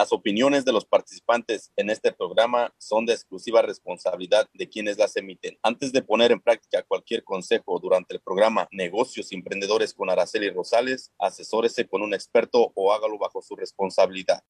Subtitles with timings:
[0.00, 5.14] Las opiniones de los participantes en este programa son de exclusiva responsabilidad de quienes las
[5.14, 5.58] emiten.
[5.62, 11.12] Antes de poner en práctica cualquier consejo durante el programa Negocios Emprendedores con Araceli Rosales,
[11.18, 14.42] asesórese con un experto o hágalo bajo su responsabilidad.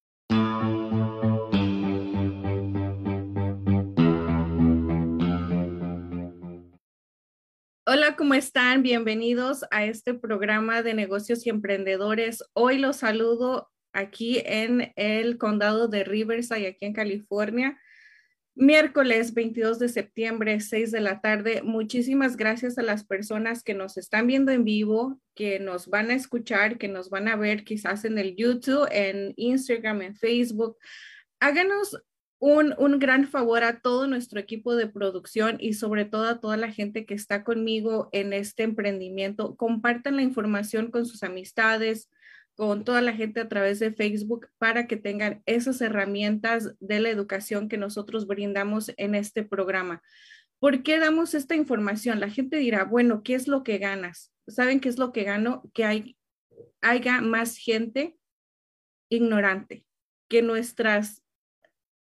[7.88, 8.84] Hola, ¿cómo están?
[8.84, 12.44] Bienvenidos a este programa de negocios y emprendedores.
[12.52, 17.78] Hoy los saludo aquí en el condado de Riverside, aquí en California.
[18.56, 21.62] Miércoles 22 de septiembre, 6 de la tarde.
[21.62, 26.14] Muchísimas gracias a las personas que nos están viendo en vivo, que nos van a
[26.14, 30.76] escuchar, que nos van a ver quizás en el YouTube, en Instagram, en Facebook.
[31.38, 32.02] Háganos
[32.38, 36.56] un, un, gran favor a todo nuestro equipo de producción y sobre todo a toda
[36.56, 39.56] la gente que está conmigo en este emprendimiento.
[39.56, 42.10] Compartan la información con sus amistades,
[42.60, 47.08] con toda la gente a través de Facebook para que tengan esas herramientas de la
[47.08, 50.02] educación que nosotros brindamos en este programa.
[50.58, 52.20] ¿Por qué damos esta información?
[52.20, 54.34] La gente dirá, bueno, ¿qué es lo que ganas?
[54.46, 55.62] ¿Saben qué es lo que gano?
[55.72, 56.18] Que hay,
[56.82, 58.18] haya más gente
[59.08, 59.86] ignorante,
[60.28, 61.22] que nuestras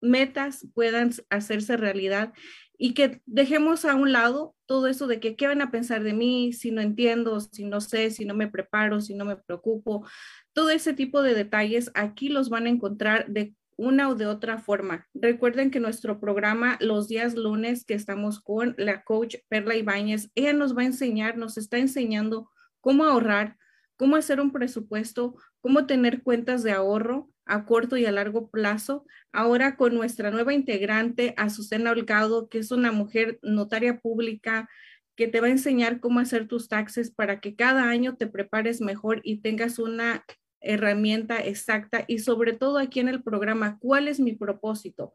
[0.00, 2.32] metas puedan hacerse realidad
[2.76, 6.12] y que dejemos a un lado todo eso de que qué van a pensar de
[6.12, 10.06] mí si no entiendo, si no sé, si no me preparo, si no me preocupo,
[10.52, 14.58] todo ese tipo de detalles aquí los van a encontrar de una o de otra
[14.58, 15.08] forma.
[15.14, 20.52] Recuerden que nuestro programa los días lunes que estamos con la coach Perla Ibáñez, ella
[20.52, 23.56] nos va a enseñar, nos está enseñando cómo ahorrar,
[23.96, 29.06] cómo hacer un presupuesto, cómo tener cuentas de ahorro a corto y a largo plazo.
[29.32, 34.69] Ahora con nuestra nueva integrante, Azucena Holgado, que es una mujer notaria pública,
[35.16, 38.81] que te va a enseñar cómo hacer tus taxes para que cada año te prepares
[38.81, 40.25] mejor y tengas una
[40.60, 45.15] herramienta exacta y sobre todo aquí en el programa, ¿cuál es mi propósito?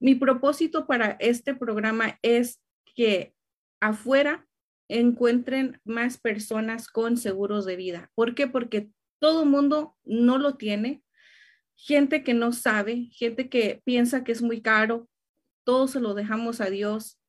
[0.00, 2.60] Mi propósito para este programa es
[2.94, 3.34] que
[3.80, 4.46] afuera
[4.88, 8.10] encuentren más personas con seguros de vida.
[8.14, 8.46] ¿Por qué?
[8.46, 8.90] Porque
[9.20, 11.02] todo mundo no lo tiene.
[11.80, 15.08] Gente que no sabe, gente que piensa que es muy caro,
[15.62, 17.20] todo se lo dejamos a Dios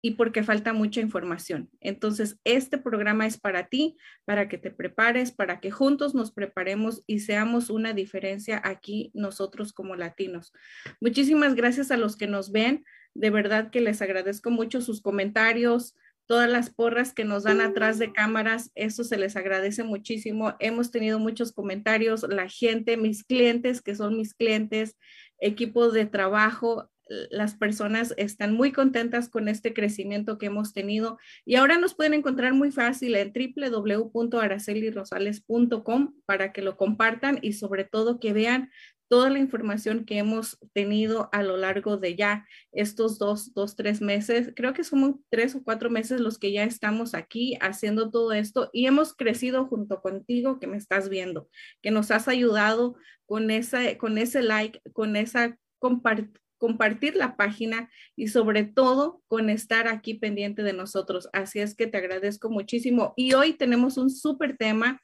[0.00, 1.68] y porque falta mucha información.
[1.80, 7.02] Entonces, este programa es para ti, para que te prepares, para que juntos nos preparemos
[7.06, 10.52] y seamos una diferencia aquí nosotros como latinos.
[11.00, 12.84] Muchísimas gracias a los que nos ven.
[13.14, 15.96] De verdad que les agradezco mucho sus comentarios,
[16.26, 20.54] todas las porras que nos dan atrás de cámaras, eso se les agradece muchísimo.
[20.60, 24.96] Hemos tenido muchos comentarios, la gente, mis clientes, que son mis clientes,
[25.38, 26.90] equipo de trabajo,
[27.30, 32.14] las personas están muy contentas con este crecimiento que hemos tenido y ahora nos pueden
[32.14, 38.70] encontrar muy fácil en www.aracelirosales.com para que lo compartan y sobre todo que vean
[39.12, 44.00] toda la información que hemos tenido a lo largo de ya estos dos, dos, tres
[44.00, 44.54] meses.
[44.56, 48.70] Creo que son tres o cuatro meses los que ya estamos aquí haciendo todo esto
[48.72, 51.50] y hemos crecido junto contigo que me estás viendo,
[51.82, 57.90] que nos has ayudado con, esa, con ese like, con esa compartir compartir la página
[58.14, 61.28] y sobre todo con estar aquí pendiente de nosotros.
[61.32, 63.14] Así es que te agradezco muchísimo.
[63.16, 65.02] Y hoy tenemos un súper tema,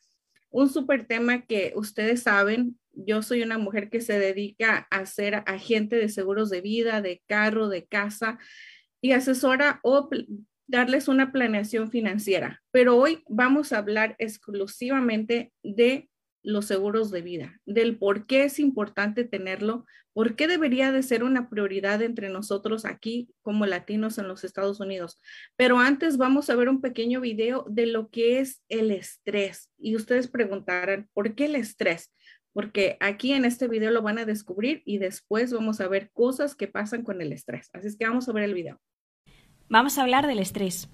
[0.50, 5.42] un súper tema que ustedes saben, yo soy una mujer que se dedica a ser
[5.46, 8.38] agente de seguros de vida, de carro, de casa
[9.00, 10.08] y asesora o
[10.66, 12.62] darles una planeación financiera.
[12.70, 16.08] Pero hoy vamos a hablar exclusivamente de
[16.48, 19.84] los seguros de vida, del por qué es importante tenerlo,
[20.14, 24.80] por qué debería de ser una prioridad entre nosotros aquí como latinos en los Estados
[24.80, 25.20] Unidos.
[25.56, 29.70] Pero antes vamos a ver un pequeño video de lo que es el estrés.
[29.78, 32.14] Y ustedes preguntarán, ¿por qué el estrés?
[32.54, 36.54] Porque aquí en este video lo van a descubrir y después vamos a ver cosas
[36.54, 37.68] que pasan con el estrés.
[37.74, 38.80] Así es que vamos a ver el video.
[39.68, 40.88] Vamos a hablar del estrés.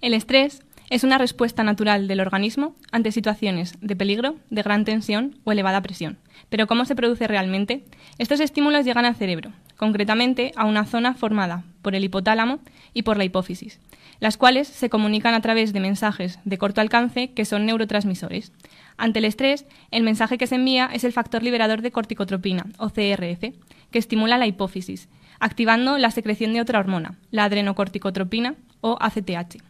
[0.00, 5.36] El estrés es una respuesta natural del organismo ante situaciones de peligro, de gran tensión
[5.44, 6.18] o elevada presión.
[6.48, 7.84] Pero ¿cómo se produce realmente?
[8.16, 12.60] Estos estímulos llegan al cerebro, concretamente a una zona formada por el hipotálamo
[12.94, 13.80] y por la hipófisis,
[14.18, 18.52] las cuales se comunican a través de mensajes de corto alcance que son neurotransmisores.
[18.96, 22.88] Ante el estrés, el mensaje que se envía es el factor liberador de corticotropina, o
[22.88, 23.52] CRF,
[23.90, 25.08] que estimula la hipófisis,
[25.38, 29.67] activando la secreción de otra hormona, la adrenocorticotropina o ACTH.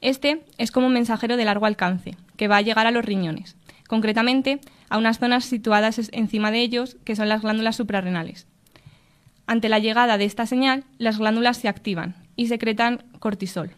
[0.00, 3.56] Este es como un mensajero de largo alcance, que va a llegar a los riñones,
[3.86, 8.46] concretamente a unas zonas situadas encima de ellos, que son las glándulas suprarrenales.
[9.46, 13.72] Ante la llegada de esta señal, las glándulas se activan y secretan cortisol.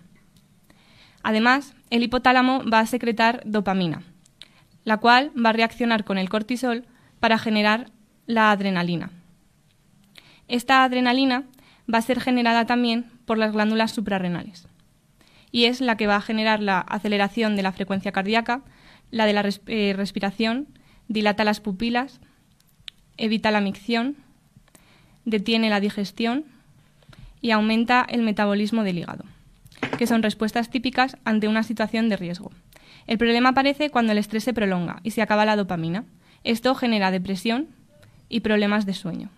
[1.25, 4.03] Además, el hipotálamo va a secretar dopamina,
[4.85, 6.85] la cual va a reaccionar con el cortisol
[7.21, 7.91] para generar
[8.27, 9.11] la adrenalina.
[10.47, 11.45] Esta adrenalina
[11.93, 14.69] va a ser generada también por las glándulas suprarrenales
[15.53, 18.63] y es la que va a generar la aceleración de la frecuencia cardíaca,
[19.11, 20.67] la de la eh, respiración,
[21.07, 22.21] dilata las pupilas,
[23.17, 24.17] evita la micción,
[25.25, 26.45] detiene la digestión
[27.41, 29.25] y aumenta el metabolismo del hígado,
[29.99, 32.51] que son respuestas típicas ante una situación de riesgo.
[33.07, 36.05] El problema aparece cuando el estrés se prolonga y se acaba la dopamina.
[36.45, 37.69] Esto genera depresión
[38.29, 39.31] y problemas de sueño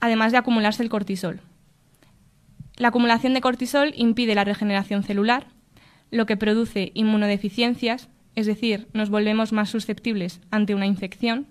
[0.00, 1.40] además de acumularse el cortisol.
[2.76, 5.46] La acumulación de cortisol impide la regeneración celular,
[6.10, 11.46] lo que produce inmunodeficiencias, es decir, nos volvemos más susceptibles ante una infección,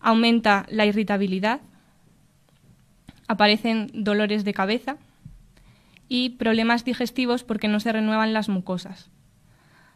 [0.00, 1.60] aumenta la irritabilidad,
[3.26, 4.96] aparecen dolores de cabeza
[6.08, 9.10] y problemas digestivos porque no se renuevan las mucosas.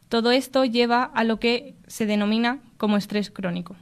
[0.08, 3.76] Todo esto lleva a lo que se denomina como estrés crónico.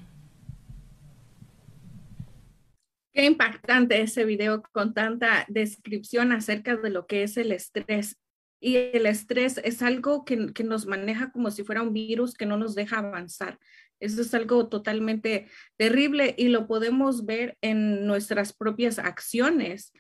[3.13, 8.17] Qué impactante ese video con tanta descripción acerca de lo que es el estrés.
[8.61, 12.47] Y el estrés es algo que, que, nos maneja como si fuera un virus que
[12.47, 13.59] no nos deja avanzar.
[13.99, 19.93] Eso es algo totalmente terrible y lo podemos ver en nuestras propias acciones.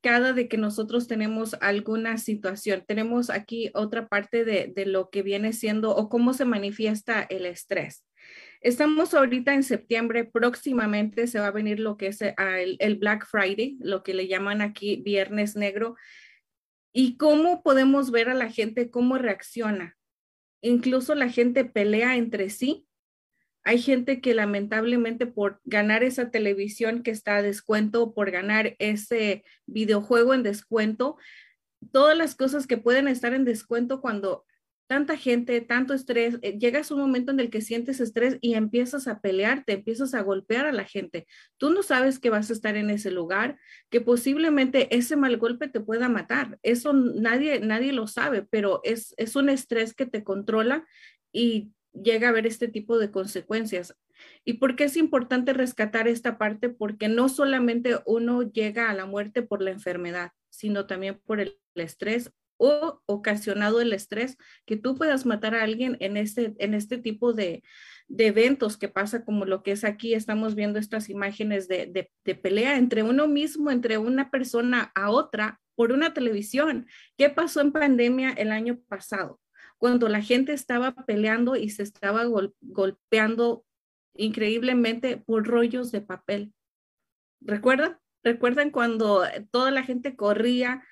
[0.00, 5.22] Cada de que nosotros tenemos alguna situación, tenemos aquí otra parte de, de lo que
[5.22, 8.04] viene siendo o cómo se manifiesta el estrés.
[8.60, 13.26] Estamos ahorita en septiembre, próximamente se va a venir lo que es eh, el, Black
[13.26, 15.94] Friday, lo que le llaman aquí Viernes Negro,
[16.92, 19.96] y cómo podemos ver a la gente, cómo reacciona.
[20.60, 22.84] Incluso la gente pelea entre sí.
[23.62, 29.44] Hay gente que lamentablemente por ganar esa televisión que está a descuento, por ganar ese
[29.66, 31.16] videojuego en descuento,
[31.92, 34.44] todas las cosas que pueden estar en descuento cuando
[34.88, 38.54] tanta gente, tanto estrés, eh, llegas a un momento en el que sientes estrés y
[38.54, 41.26] empiezas a pelear, te empiezas a golpear a la gente.
[41.58, 43.58] Tú no sabes que vas a estar en ese lugar,
[43.90, 46.58] que posiblemente ese mal golpe te pueda matar.
[46.62, 50.86] Eso nadie, nadie lo sabe, pero es, es un estrés que te controla
[51.32, 53.94] y llega a haber este tipo de consecuencias.
[54.44, 56.70] ¿Y por qué es importante rescatar esta parte?
[56.70, 61.58] Porque no solamente uno llega a la muerte por la enfermedad, sino también por el
[61.74, 64.36] estrés o ocasionado el estrés,
[64.66, 67.62] que tú puedas matar a alguien en este, en este tipo de,
[68.08, 70.14] eventos que pasa como lo que es aquí.
[70.14, 75.60] Estamos viendo estas imágenes de, de, pelea entre uno mismo, entre una persona a otra
[75.74, 76.86] por una televisión.
[77.16, 79.40] ¿Qué pasó en pandemia el año pasado?
[79.78, 82.24] Cuando la gente estaba peleando y se estaba
[82.60, 83.64] golpeando
[84.14, 86.52] increíblemente por rollos de papel.
[87.40, 87.98] ¿Recuerdan?
[88.24, 90.84] ¿Recuerdan cuando toda la gente corría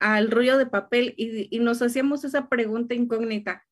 [0.00, 3.66] al rollo de papel y, nos hacíamos esa pregunta incógnita,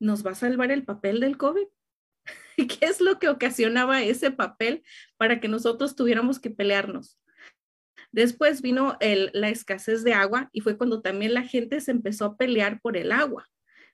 [0.00, 1.66] ¿nos va a salvar el papel del COVID?
[2.56, 4.82] ¿Y qué es lo que ocasionaba ese papel
[5.16, 7.18] para que nosotros tuviéramos que pelearnos?
[8.10, 12.36] Después vino la escasez de agua y fue cuando también la gente se empezó a
[12.36, 13.46] pelear por el agua.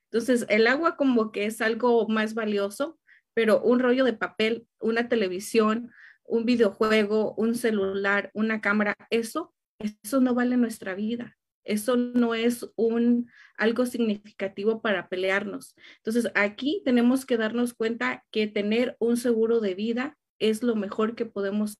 [0.04, 2.98] Entonces, el agua como que es algo más valioso,
[3.34, 5.90] pero un rollo de papel, una televisión,
[6.22, 11.36] un videojuego, un celular, una cámara, eso, eso no vale nuestra vida.
[11.64, 15.74] Eso no es un algo significativo para pelearnos.
[15.96, 21.14] Entonces, aquí tenemos que darnos cuenta que tener un seguro de vida es lo mejor
[21.14, 21.78] que podemos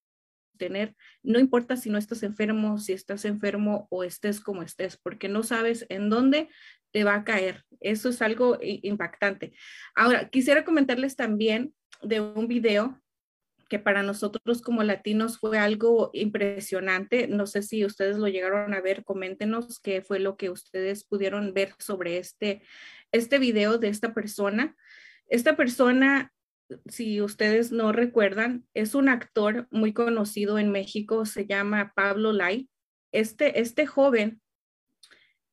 [0.56, 5.28] tener, no importa si no estás enfermo, si estás enfermo o estés como estés, porque
[5.28, 6.48] no sabes en dónde
[6.92, 7.64] te va a caer.
[7.80, 9.52] Eso es algo impactante.
[9.96, 13.02] Ahora, quisiera comentarles también de un video
[13.74, 17.26] que para nosotros como latinos fue algo impresionante.
[17.26, 21.52] No sé si ustedes lo llegaron a ver, coméntenos qué fue lo que ustedes pudieron
[21.54, 22.62] ver sobre este,
[23.10, 24.76] este video de esta persona.
[25.26, 26.32] Esta persona
[26.86, 32.68] si ustedes no recuerdan, es un actor muy conocido en México, se llama Pablo Lai.
[33.10, 34.40] Este, este joven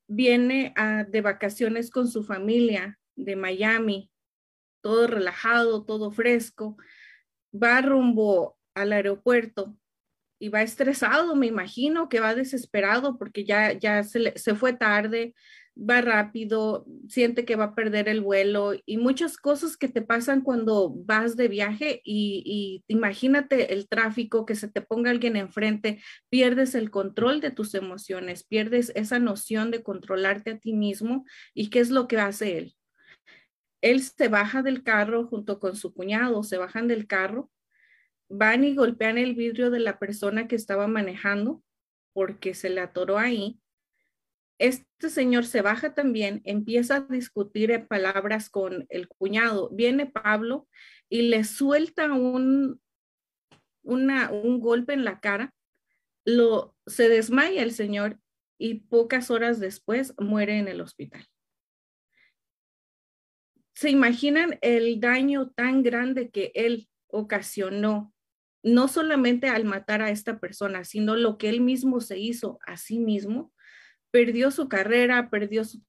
[0.08, 0.76] viene
[1.10, 4.12] de vacaciones con su familia de Miami,
[4.82, 6.78] todo relajado, todo fresco,
[7.52, 9.76] va rumbo al aeropuerto
[10.40, 15.36] y va estresado, me imagino que va desesperado porque ya, ya se, se fue tarde,
[15.78, 20.42] va rápido, siente que va a perder el vuelo y muchas cosas que te pasan
[20.42, 26.76] cuando vas de viaje y, imagínate el tráfico, que se te ponga alguien enfrente, pierdes
[26.76, 31.80] el control de tus emociones, pierdes esa noción de controlarte a ti mismo y qué
[31.80, 32.76] es lo que hace él.
[33.82, 37.52] Él se baja del carro junto con su cuñado, se bajan del carro,
[38.30, 41.64] van y golpean el vidrio de la persona que estaba manejando
[42.14, 43.62] porque se le atoró ahí
[44.62, 49.72] este señor se baja también, empieza a discutir en palabras con el cuñado.
[49.72, 50.68] Viene Pablo
[51.10, 52.80] y le suelta un,
[53.82, 55.52] un golpe en la cara.
[56.26, 58.20] Lo, se desmaya el señor
[58.60, 61.26] y pocas horas después muere en el hospital.
[63.82, 68.14] ¿Se imaginan el daño tan grande que él ocasionó,
[68.62, 72.78] no solamente al matar a esta persona, sino lo que él mismo se hizo a
[72.78, 73.52] sí mismo?
[74.12, 75.82] perdió su carrera, perdió su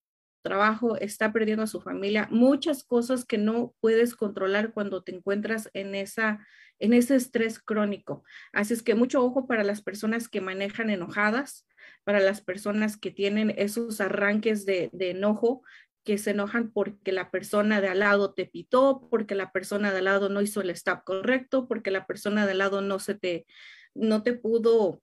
[0.42, 5.68] trabajo, está perdiendo a su familia, muchas cosas que no puedes controlar cuando te encuentras
[5.74, 6.46] en esa
[6.78, 8.24] en ese estrés crónico.
[8.54, 11.66] Así es que mucho ojo para las personas que manejan enojadas,
[12.04, 15.62] para las personas que tienen esos arranques de, de enojo,
[16.04, 19.98] que se enojan porque la persona de al lado te pitó, porque la persona de
[19.98, 23.14] al lado no hizo el stop correcto, porque la persona de al lado no se
[23.14, 23.46] te,
[23.94, 25.02] no te pudo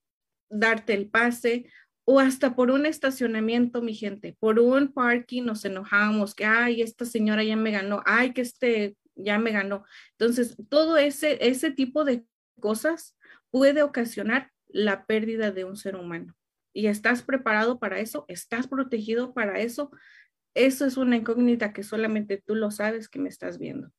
[0.49, 1.71] darte el pase
[2.11, 7.05] o hasta por un estacionamiento, mi gente, por un parking nos enojamos, que, ay, esta
[7.05, 9.85] señora ya me ganó, ay, que este ya me ganó.
[10.17, 12.25] Entonces, todo ese, ese tipo de
[12.59, 13.15] cosas
[13.51, 16.35] puede ocasionar la pérdida de un ser humano.
[16.73, 18.25] ¿Y estás preparado para eso?
[18.27, 19.91] ¿Estás protegido para eso?
[20.59, 23.93] Eso es una incógnita que solamente tú lo sabes que me estás viendo.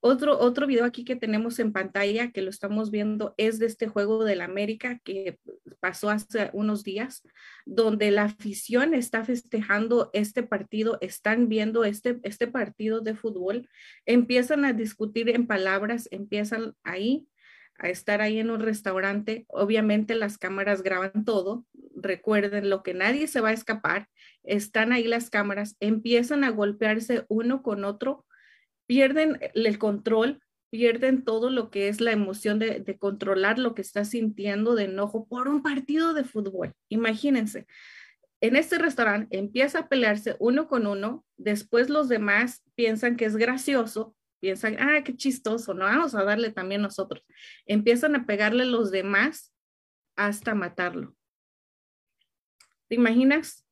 [0.00, 3.86] Otro, otro video aquí que tenemos en pantalla, que lo estamos viendo, es de este
[3.86, 5.38] juego del América que
[5.78, 7.22] pasó hace unos días,
[7.66, 13.68] donde la afición está festejando este partido, están viendo este, este partido de fútbol,
[14.06, 17.28] empiezan a discutir en palabras, empiezan ahí
[17.78, 19.44] a estar ahí en un restaurante.
[19.48, 21.66] Obviamente las cámaras graban todo.
[21.94, 24.08] Recuerden lo que nadie se va a escapar.
[24.42, 28.26] Están ahí las cámaras, empiezan a golpearse uno con otro
[28.86, 30.40] pierden el control,
[30.70, 35.26] pierden todo lo que es la emoción de, controlar lo que está sintiendo de enojo
[35.26, 36.72] por un partido de fútbol.
[36.88, 37.66] Imagínense,
[38.40, 43.36] en este restaurante empieza a pelearse uno con uno, después los demás piensan que es
[43.36, 47.24] gracioso, piensan, ah, qué chistoso, no vamos a darle también nosotros.
[47.66, 49.52] Empiezan a pegarle los demás
[50.16, 51.16] hasta matarlo.
[52.88, 53.66] ¿Te imaginas?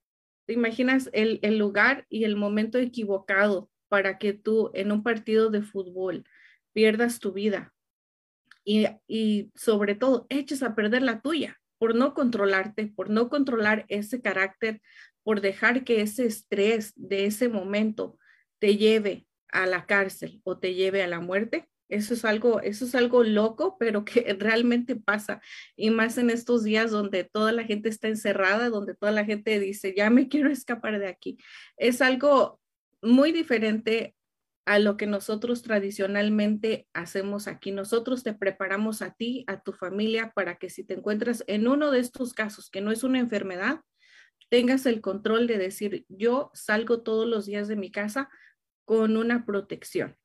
[0.46, 5.50] ¿Te imaginas el, el lugar y el momento equivocado para que tú en un partido
[5.50, 6.24] de fútbol
[6.72, 7.72] pierdas tu vida
[8.64, 13.84] y, y sobre todo eches a perder la tuya por no controlarte, por no controlar
[13.88, 14.80] ese carácter,
[15.22, 18.18] por dejar que ese estrés de ese momento
[18.58, 21.68] te lleve a la cárcel o te lleve a la muerte.
[21.88, 25.40] Eso es algo, eso es algo loco, pero que realmente pasa.
[25.76, 29.58] Y más en estos días donde toda la gente está encerrada, donde toda la gente
[29.60, 31.38] dice, ya me quiero escapar de aquí.
[31.76, 32.60] Es algo
[33.00, 34.14] muy diferente
[34.66, 37.70] a lo que nosotros tradicionalmente hacemos aquí.
[37.70, 41.92] Nosotros te preparamos a ti, a tu familia, para que si te encuentras en uno
[41.92, 43.82] de estos casos, que no es una enfermedad,
[44.48, 48.30] tengas el control de decir, yo salgo todos los días de mi casa
[48.84, 50.16] con una protección.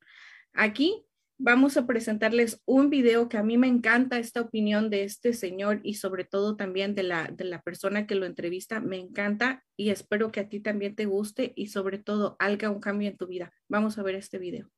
[0.52, 1.06] Aquí
[1.38, 5.80] vamos a presentarles un video que a mí me encanta esta opinión de este señor
[5.82, 8.80] y sobre todo también de la, de la persona que lo entrevista.
[8.80, 12.80] Me encanta y espero que a ti también te guste y sobre todo haga un
[12.80, 13.52] cambio en tu vida.
[13.68, 14.68] Vamos a ver este video.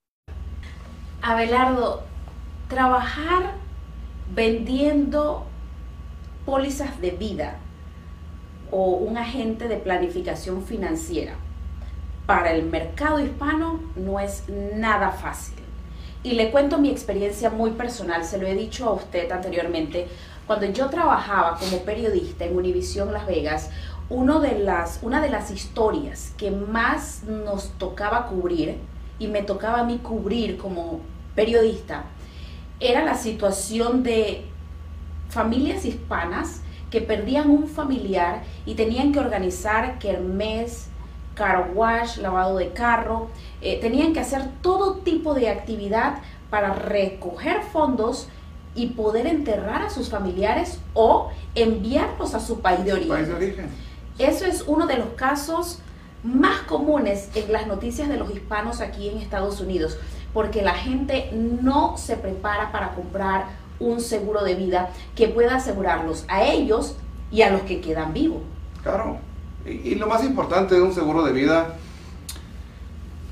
[1.21, 2.05] Abelardo,
[2.69, 3.55] trabajar
[4.35, 5.47] vendiendo
[6.47, 7.59] pólizas de vida
[8.71, 11.37] o un agente de planificación financiera
[12.26, 15.57] para el mercado hispano no es nada fácil.
[16.23, 20.07] Y le cuento mi experiencia muy personal, se lo he dicho a usted anteriormente.
[20.47, 23.71] Cuando yo trabajaba como periodista en Univision Las Vegas,
[24.09, 28.79] uno de las, una de las historias que más nos tocaba cubrir,
[29.19, 31.00] y me tocaba a mí cubrir como
[31.35, 32.05] periodista,
[32.81, 34.45] era la situación de
[35.29, 36.61] familias hispanas
[36.91, 40.88] que perdían un familiar y tenían que organizar kermés,
[41.35, 43.29] car wash, lavado de carro,
[43.61, 46.19] eh, tenían que hacer todo tipo de actividad
[46.51, 48.29] para recoger fondos
[48.75, 53.69] y poder enterrar a sus familiares o enviarlos a su país de origen.
[54.19, 55.79] Eso es uno de los casos
[56.23, 59.99] más comunes en las noticias de los hispanos aquí en Estados Unidos,
[60.33, 63.47] porque la gente no se prepara para comprar
[63.81, 66.95] un seguro de vida que pueda asegurarlos a ellos
[67.31, 68.43] y a los que quedan vivos.
[68.83, 69.19] Claro,
[69.66, 71.76] y, lo más importante de un seguro de vida,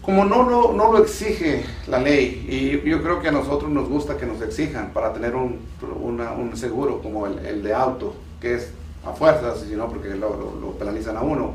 [0.03, 3.89] como no lo, no lo exige la ley, y yo creo que a nosotros nos
[3.89, 8.55] gusta que nos exijan para tener un, un seguro como el, el, de auto, que
[8.55, 8.73] es
[9.05, 11.55] a fuerzas, sino porque lo, lo, penalizan a uno.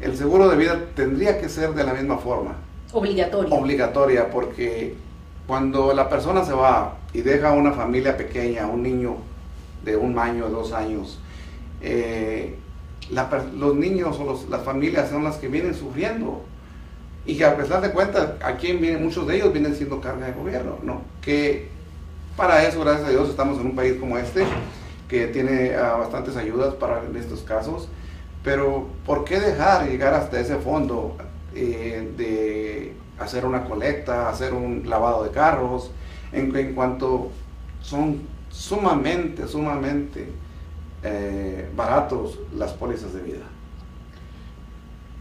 [0.00, 2.56] El seguro de vida tendría que ser de la misma forma.
[2.92, 3.54] Obligatoria.
[3.54, 4.94] Obligatoria, porque
[5.46, 9.16] cuando la persona se va y deja una familia pequeña, un niño
[9.84, 11.18] de un año, dos años,
[11.80, 12.56] eh,
[13.10, 16.42] los niños o las familias son las que vienen sufriendo.
[17.24, 20.32] Y que a pesar de cuentas, aquí vienen, muchos de ellos vienen siendo carga de
[20.32, 21.02] gobierno, ¿no?
[21.20, 21.68] Que
[22.36, 24.44] para eso, gracias a Dios, estamos en un país como este,
[25.08, 27.88] que tiene ah, bastantes ayudas para en estos casos.
[28.44, 31.16] Pero, ¿por qué dejar llegar hasta ese fondo
[31.54, 35.90] eh, de hacer una colecta, hacer un lavado de carros,
[36.32, 37.30] en, en cuanto
[37.80, 40.28] son sumamente, sumamente
[41.02, 43.44] eh, baratos las pólizas de vida.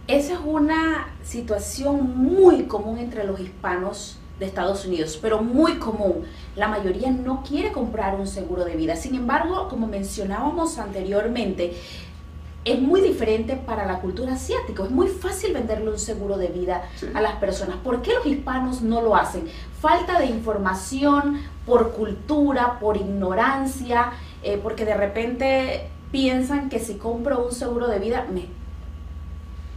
[0.07, 6.25] Esa es una situación muy común entre los hispanos de Estados Unidos, pero muy común.
[6.55, 8.95] La mayoría no quiere comprar un seguro de vida.
[8.95, 11.75] Sin embargo, como mencionábamos anteriormente,
[12.65, 14.83] es muy diferente para la cultura asiática.
[14.83, 16.83] Es muy fácil venderle un seguro de vida
[17.13, 17.77] a las personas.
[17.77, 19.47] ¿Por qué los hispanos no lo hacen?
[19.79, 24.11] Falta de información, por cultura, por ignorancia.
[24.47, 28.45] Eh, porque de repente piensan que si compro un seguro de vida, me,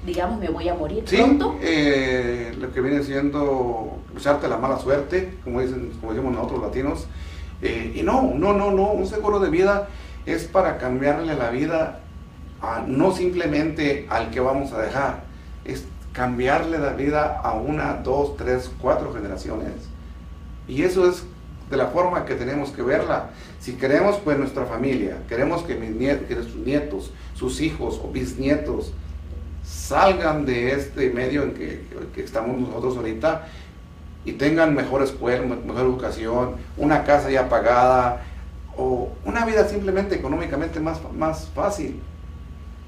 [0.04, 1.16] digamos, me voy a morir sí,
[1.62, 7.06] Eh, lo que viene siendo usarte la mala suerte, como, dicen, como decimos nosotros latinos.
[7.62, 9.88] Eh, y no, no, no, no, un seguro de vida
[10.26, 12.00] es para cambiarle la vida
[12.60, 15.24] a, no simplemente al que vamos a dejar,
[15.64, 19.72] es cambiarle la vida a una, dos, tres, cuatro generaciones.
[20.68, 21.24] Y eso es
[21.70, 23.30] de la forma que tenemos que verla.
[23.60, 28.10] Si queremos pues nuestra familia, queremos que, mis nietos, que sus nietos, sus hijos o
[28.10, 28.92] bisnietos
[29.64, 33.48] salgan de este medio en que, estamos nosotros ahorita
[34.24, 38.22] y tengan mejor escuela, mejor educación, una casa ya pagada
[38.76, 42.00] o una vida simplemente económicamente más, más fácil.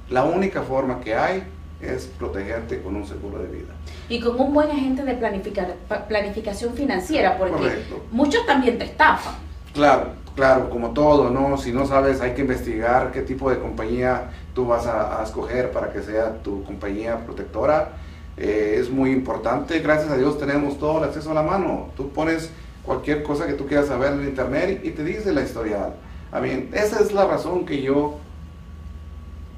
[0.08, 1.42] La única forma que hay
[1.80, 3.72] es protegerte con un seguro de vida.
[4.08, 5.76] Y con un buen agente de planificar,
[6.08, 9.34] planificación financiera, porque muchos también te estafan.
[9.72, 11.56] Claro, claro, como todo, ¿no?
[11.58, 15.92] Si no sabes, hay que investigar qué tipo de compañía tú vas a, escoger para
[15.92, 17.92] que sea tu compañía protectora.
[18.36, 21.88] Eh, es muy importante, gracias a Dios tenemos todo el acceso a la mano.
[21.96, 22.50] Tú pones
[22.82, 25.94] cualquier cosa que tú quieras saber en internet y te dice la historial.
[26.32, 28.18] A esa es la razón que yo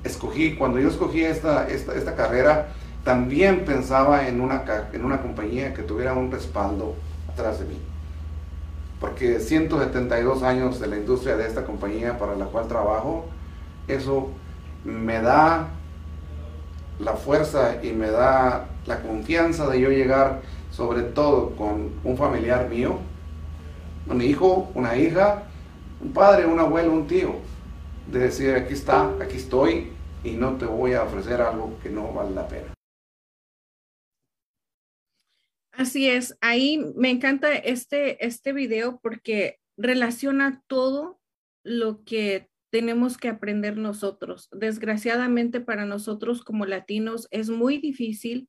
[0.05, 2.69] escogí, cuando yo escogí esta, esta, esta carrera,
[3.05, 6.95] también pensaba en una, en una compañía que tuviera un respaldo
[7.33, 7.92] atrás de mí.
[9.03, 13.27] Porque 172 años de la industria de esta compañía para la cual trabajo,
[13.88, 14.29] eso
[14.85, 15.71] me da
[17.01, 22.69] la fuerza y me da la confianza de yo llegar sobre todo con un familiar
[22.69, 22.99] mío,
[24.09, 25.43] un hijo, una hija,
[26.01, 27.35] un padre, un abuelo, un tío,
[28.07, 32.12] de decir, aquí está, aquí estoy y no te voy a ofrecer algo que no
[32.12, 32.72] vale la pena.
[35.83, 41.21] Así es, ahí me encanta este, este video porque relaciona todo
[41.64, 44.49] lo que tenemos que aprender nosotros.
[44.53, 48.49] Desgraciadamente para nosotros como latinos es muy difícil,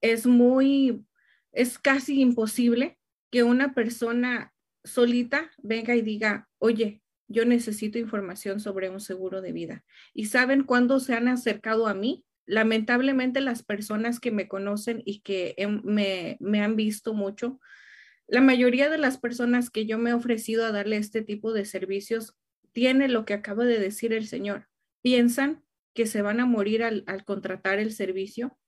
[0.00, 1.04] es muy,
[1.52, 2.98] es casi imposible
[3.30, 9.52] que una persona solita venga y diga, oye, yo necesito información sobre un seguro de
[9.52, 9.84] vida.
[10.14, 12.24] ¿Y saben cuándo se han acercado a mí?
[12.46, 17.60] Lamentablemente las personas que me conocen y que me, han visto mucho,
[18.26, 21.64] La mayoría de las personas que yo me he ofrecido a darle este tipo de
[21.64, 22.34] servicios
[22.72, 24.68] tiene lo que acaba de decir el Señor.
[25.02, 25.62] Piensan
[25.94, 28.58] que se van a morir al, al contratar el servicio,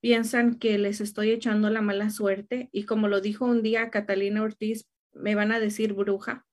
[0.00, 4.42] piensan que les estoy echando la mala suerte y como lo dijo un día Catalina
[4.42, 6.46] Ortiz, me van a decir bruja.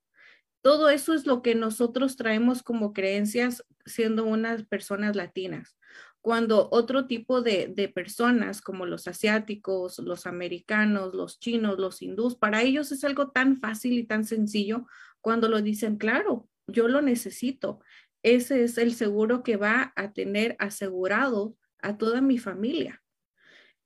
[0.61, 5.75] Todo eso es lo que nosotros traemos como creencias siendo unas personas latinas.
[6.21, 12.61] Cuando otro tipo de, personas como los asiáticos, los americanos, los chinos, los hindús, para
[12.61, 14.85] ellos es algo tan fácil y tan sencillo
[15.19, 17.79] cuando lo dicen, claro, yo lo necesito.
[18.23, 23.01] Ese es el seguro que va a tener asegurado a toda mi familia.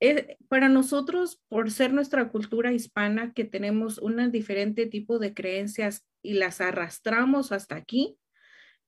[0.01, 6.05] Eh, para nosotros, por ser nuestra cultura hispana, que tenemos un diferente tipo de creencias
[6.21, 8.17] y las arrastramos hasta aquí,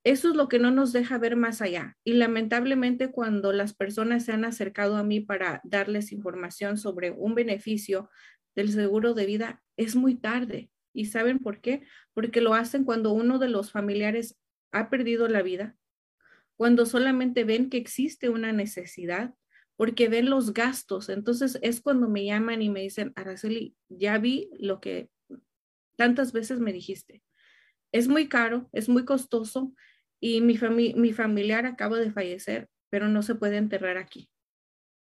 [0.04, 1.96] eso es lo que no nos deja ver más allá.
[2.04, 7.34] Y lamentablemente cuando las personas se han acercado a mí para darles información sobre un
[7.34, 8.08] beneficio
[8.54, 10.70] del seguro de vida, es muy tarde.
[10.92, 11.82] ¿Y saben por qué?
[12.14, 14.36] Porque lo hacen cuando uno de los familiares
[14.72, 15.76] ha perdido la vida,
[16.56, 19.34] cuando solamente ven que existe una necesidad,
[19.76, 21.08] porque ven los gastos.
[21.08, 25.08] Entonces es cuando me llaman y me dicen, Araceli, ya vi lo que
[25.96, 27.22] tantas veces me dijiste.
[27.92, 29.72] Es muy caro, es muy costoso
[30.20, 30.58] y mi,
[30.94, 34.30] mi familiar acaba de fallecer, pero no se puede enterrar aquí.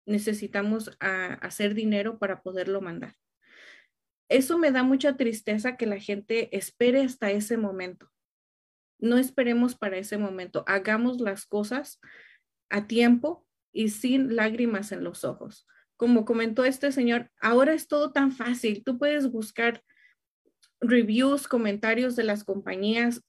[0.06, 3.15] Necesitamos hacer dinero para poderlo mandar.
[4.30, 8.12] Eso me da mucha tristeza que la gente espere hasta ese momento.
[9.00, 10.63] No esperemos para ese momento.
[10.67, 12.00] Hagamos las cosas
[12.69, 15.67] a tiempo y sin lágrimas en los ojos.
[15.95, 18.84] Como comentó este señor, ahora es todo tan fácil.
[18.84, 19.84] Tú puedes buscar
[20.80, 23.22] reviews, comentarios de las compañías.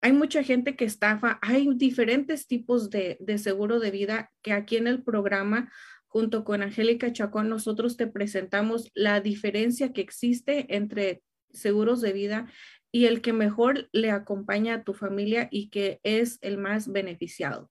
[0.00, 1.38] Hay mucha gente que estafa.
[1.42, 5.70] Hay diferentes tipos de, de seguro de vida que aquí en el programa
[6.08, 12.50] junto con Angélica Chacón, nosotros te presentamos la diferencia que existe entre seguros de vida
[12.90, 17.70] y el que mejor le acompaña a tu familia y que es el más beneficiado.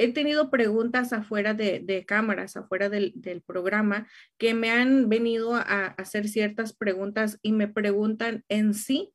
[0.00, 4.08] He tenido preguntas afuera de, cámaras, afuera del, programa,
[4.38, 9.12] que me han venido a, hacer ciertas preguntas y me preguntan en sí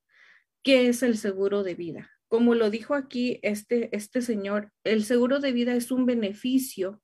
[0.62, 2.12] qué es el seguro de vida.
[2.28, 7.02] Como lo dijo aquí este, este señor, el seguro de vida es un beneficio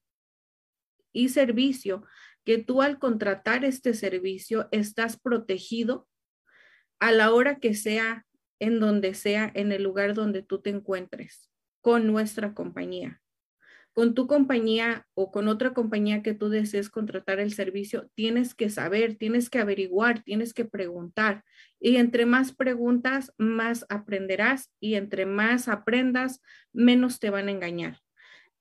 [1.13, 2.05] y servicio
[2.43, 6.05] que tú al contratar este servicio estás protegido
[6.99, 8.25] a la hora que sea
[8.59, 11.49] en donde sea, en el lugar donde tú te encuentres,
[11.81, 13.21] con nuestra compañía.
[13.99, 18.69] Con tu compañía o con otra compañía que tú desees contratar el servicio, tienes que
[18.69, 21.43] saber, tienes que averiguar, tienes que preguntar.
[21.81, 27.99] Y entre más preguntas, más aprenderás y entre más aprendas, menos te van a engañar.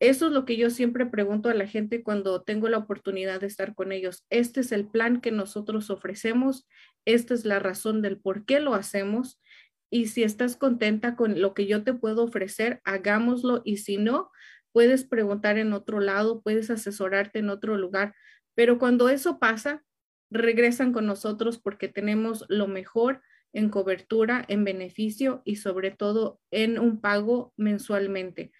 [0.01, 3.46] Eso es lo que yo siempre pregunto a la gente cuando tengo la oportunidad de
[3.46, 4.27] estar con ellos.
[4.31, 6.66] Este es el plan que nosotros ofrecemos,
[7.05, 9.40] esta es la razón del por qué lo hacemos
[9.88, 14.31] y si estás contenta con lo que yo te puedo ofrecer, hagámoslo y si no,
[14.73, 18.15] puedes preguntar en otro lado, puedes asesorarte en otro lugar,
[18.55, 19.85] pero cuando eso pasa,
[20.31, 26.79] regresan con nosotros porque tenemos lo mejor en cobertura, en beneficio y sobre todo en
[26.79, 28.53] un pago mensualmente.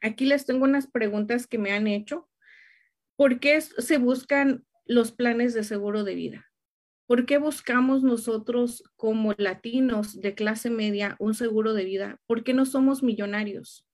[0.00, 2.28] Aquí les tengo unas preguntas que me han hecho.
[3.16, 6.46] ¿Por qué se buscan los planes de seguro de vida?
[7.06, 12.20] ¿Por qué buscamos nosotros como latinos de clase media un seguro de vida?
[12.26, 13.85] ¿Por qué no somos millonarios?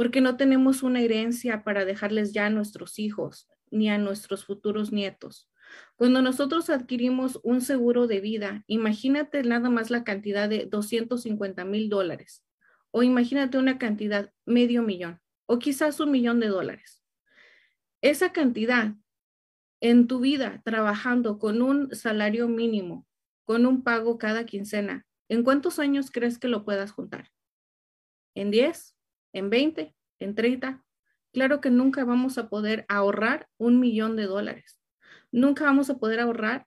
[0.00, 4.46] ¿Por qué no tenemos una herencia para dejarles ya a nuestros hijos ni a nuestros
[4.46, 5.50] futuros nietos?
[5.96, 11.90] Cuando nosotros adquirimos un seguro de vida, imagínate nada más la cantidad de 250 mil
[11.90, 12.42] dólares
[12.90, 17.04] o imagínate una cantidad medio millón o quizás un millón de dólares.
[18.00, 18.94] Esa cantidad
[19.82, 23.06] en tu vida trabajando con un salario mínimo,
[23.44, 27.30] con un pago cada quincena, ¿en cuántos años crees que lo puedas juntar?
[28.34, 28.96] ¿En 10?
[29.32, 29.94] ¿En 20?
[30.18, 30.84] ¿En 30?
[31.32, 34.80] Claro que nunca vamos a poder ahorrar un millón de dólares.
[35.30, 36.66] Nunca vamos a poder ahorrar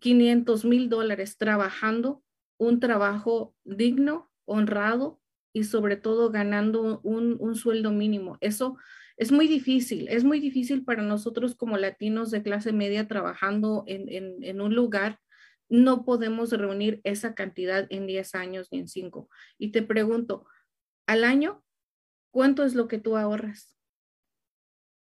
[0.00, 2.22] 500 mil dólares trabajando
[2.58, 5.20] un trabajo digno, honrado
[5.52, 8.38] y sobre todo ganando un, un sueldo mínimo.
[8.40, 8.76] Eso
[9.16, 14.60] es muy difícil, es muy difícil para nosotros como latinos de clase media trabajando en,
[14.60, 15.18] un lugar.
[15.68, 19.28] No podemos reunir esa cantidad en 10 años ni en 5.
[19.58, 20.44] Y te pregunto,
[21.06, 21.64] al año,
[22.36, 23.74] ¿cuánto es lo que tú ahorras?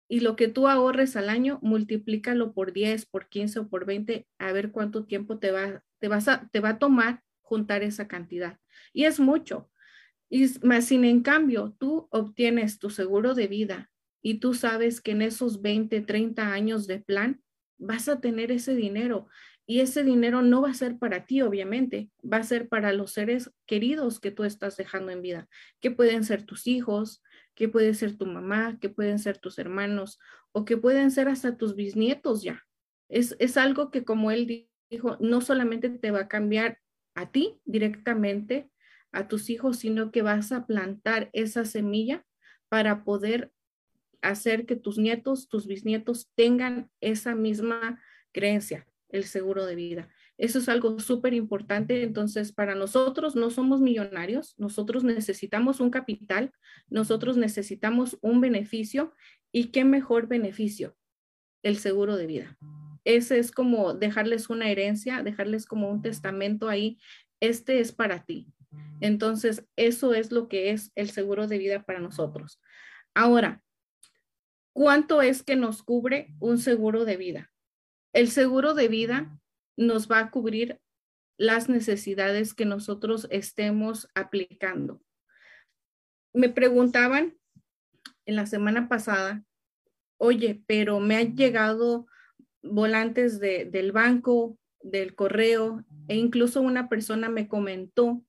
[0.07, 4.29] Y lo que tú ahorres al año, multiplícalo por 10, por 15 o por 20,
[4.37, 8.07] a ver cuánto tiempo te va, te vas a, te va a tomar juntar esa
[8.07, 8.59] cantidad.
[8.93, 9.71] Y es mucho.
[10.29, 15.13] Y más sin en cambio, tú obtienes tu seguro de vida y tú sabes que
[15.13, 17.41] en esos 20, 30 años de plan
[17.79, 19.27] vas a tener ese dinero.
[19.67, 23.13] Y ese dinero no va a ser para ti, obviamente, va a ser para los
[23.13, 25.49] seres queridos que tú estás dejando en vida,
[25.81, 27.23] que pueden ser tus hijos,
[27.55, 30.21] que puede ser tu mamá, que pueden ser tus hermanos
[30.53, 32.65] o que pueden ser hasta tus bisnietos ya.
[33.09, 36.79] Es, es algo que como él dijo, no solamente te va a cambiar
[37.15, 38.71] a ti directamente,
[39.11, 42.25] a tus hijos, sino que vas a plantar esa semilla
[42.69, 43.53] para poder
[44.21, 48.01] hacer que tus nietos, tus bisnietos tengan esa misma
[48.33, 50.09] creencia, el seguro de vida.
[50.39, 52.03] Eso es algo súper importante.
[52.03, 56.53] Entonces, para nosotros no somos millonarios, nosotros necesitamos un capital,
[56.89, 59.15] nosotros necesitamos un beneficio
[59.53, 60.97] y qué mejor beneficio,
[61.63, 62.59] el seguro de vida.
[63.05, 66.99] Ese es como dejarles una herencia, dejarles como un testamento ahí.
[67.41, 68.53] Este es para ti.
[69.01, 72.61] Entonces, eso es lo que es el seguro de vida para nosotros.
[73.15, 73.63] Ahora,
[74.73, 77.51] ¿cuánto es que nos cubre un seguro de vida?
[78.17, 79.39] El seguro de vida
[79.77, 80.81] nos va a cubrir
[81.37, 85.03] las necesidades que nosotros estemos aplicando.
[86.33, 87.37] Me preguntaban
[88.25, 89.45] en la semana pasada,
[90.17, 92.07] oye, pero me han llegado
[92.63, 98.25] volantes del banco, del correo, e incluso una persona me comentó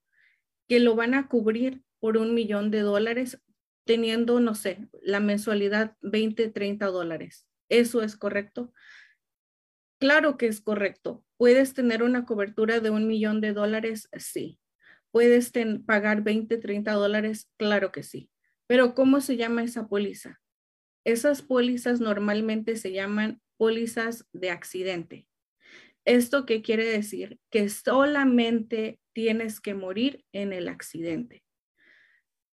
[0.68, 3.42] que lo van a cubrir por un millón de dólares
[3.86, 7.48] teniendo, no sé, la mensualidad 20, 30 dólares.
[7.70, 8.74] ¿Eso es correcto?
[10.00, 11.24] Claro que es correcto.
[11.38, 14.10] ¿Puedes tener una cobertura de un millón de dólares?
[14.18, 14.60] Sí.
[15.12, 15.52] ¿Puedes
[15.86, 17.50] pagar 20, 30 dólares?
[17.58, 18.30] Claro que sí.
[18.68, 20.40] Pero ¿cómo se llama esa póliza?
[21.06, 25.28] Esas pólizas normalmente se llaman pólizas de accidente.
[26.06, 27.40] ¿Esto qué quiere decir?
[27.50, 31.44] Que solamente tienes que morir en el accidente.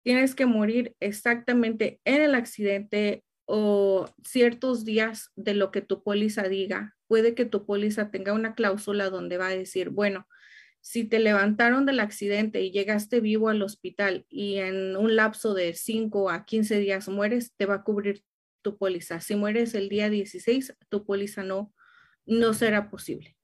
[0.02, 6.44] Tienes que morir exactamente en el accidente o ciertos días de lo que tu póliza
[6.48, 6.96] diga.
[7.06, 10.26] Puede que tu póliza tenga una cláusula donde va a decir, bueno,
[10.80, 15.74] si te levantaron del accidente y llegaste vivo al hospital y en un lapso de
[15.74, 18.24] 5 a 15 días mueres, te va a cubrir
[18.62, 19.20] tu póliza.
[19.20, 21.72] Si mueres el día 16, tu póliza no,
[22.26, 23.36] no será posible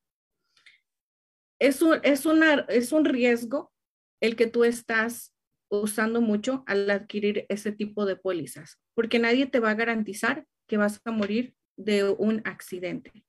[1.61, 2.25] es un, es,
[2.69, 3.73] es un riesgo
[4.21, 5.35] el que tú estás
[5.71, 10.77] usando mucho al adquirir ese tipo de pólizas, porque nadie te va a garantizar que
[10.77, 13.25] vas a morir de un accidente.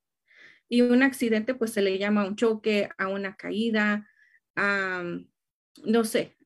[0.68, 4.08] Y un accidente pues se le llama un choque, a una caída,
[4.56, 5.04] a,
[5.86, 6.38] no sé,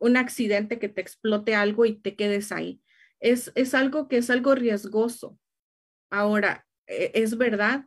[0.00, 2.82] un accidente que te explote algo y te quedes ahí.
[3.20, 5.38] Es, es algo que es algo riesgoso.
[6.10, 7.86] Ahora, e, es verdad,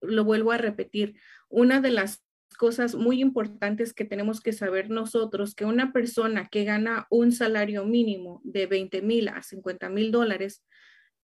[0.00, 2.24] lo vuelvo a repetir, una de las
[2.56, 7.84] cosas muy importantes que tenemos que saber nosotros, que una persona que gana un salario
[7.84, 10.64] mínimo de 20 mil a 50 mil dólares,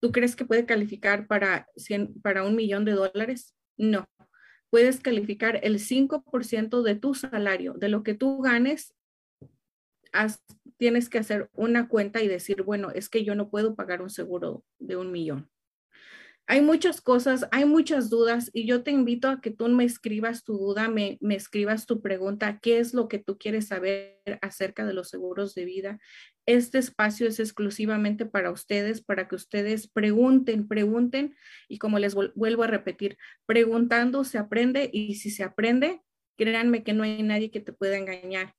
[0.01, 1.67] ¿tú crees que puede calificar para,
[2.23, 3.55] para un millón de dólares?
[3.77, 4.05] No.
[4.71, 8.95] Puedes calificar el 5% de tu salario, de lo que tú ganes,
[10.77, 14.11] tienes que hacer una cuenta y decir, bueno, es que yo no puedo pagar un
[14.11, 15.51] seguro de un millón
[16.47, 20.45] hay muchas cosas, hay muchas dudas y yo te invito a que tú me escribas
[20.45, 24.93] tu duda, me, escribas tu pregunta, qué es lo que tú quieres saber acerca de
[24.93, 25.99] los seguros de vida.
[26.45, 31.35] Este espacio es exclusivamente para ustedes, para que ustedes pregunten, pregunten
[31.67, 36.03] y como les vuelvo a repetir, preguntando se aprende y si se aprende,
[36.37, 38.55] créanme que no hay nadie que te pueda engañar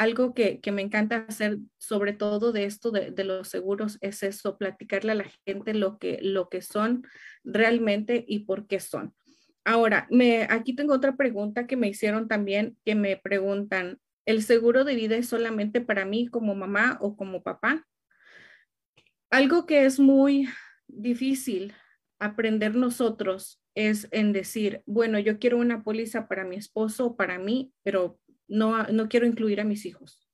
[0.00, 5.12] algo que, me encanta hacer, sobre todo de esto de, los seguros, es eso, platicarle
[5.12, 7.06] a la gente lo que, lo que son
[7.44, 9.14] realmente y por qué son.
[9.62, 14.84] Ahora, me, aquí tengo otra pregunta que me hicieron también, que me preguntan, ¿el seguro
[14.84, 17.86] de vida es solamente para mí como mamá o como papá?
[19.28, 20.48] Algo que es muy
[20.88, 21.74] difícil
[22.18, 27.38] aprender nosotros es en decir, bueno, yo quiero una póliza para mi esposo o para
[27.38, 28.18] mí, pero
[28.50, 30.28] no, no quiero incluir a mis hijos,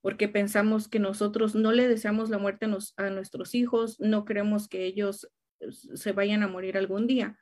[0.00, 4.84] porque pensamos que nosotros no le deseamos la muerte a, nuestros hijos, no queremos que
[4.84, 5.30] ellos
[5.60, 7.38] eh, se vayan a morir algún día.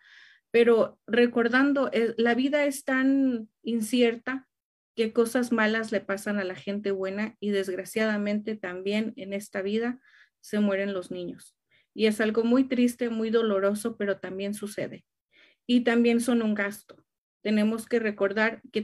[0.51, 4.49] Pero recordando, eh, la vida es tan incierta
[4.97, 10.01] que cosas malas le pasan a la gente buena y desgraciadamente también en esta vida
[10.41, 11.57] se mueren los niños.
[11.95, 15.05] Y es algo muy triste, muy doloroso, pero también sucede.
[15.67, 17.05] Y también son un gasto.
[17.43, 18.83] Tenemos que recordar que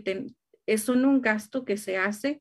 [0.67, 2.41] es un gasto que se hace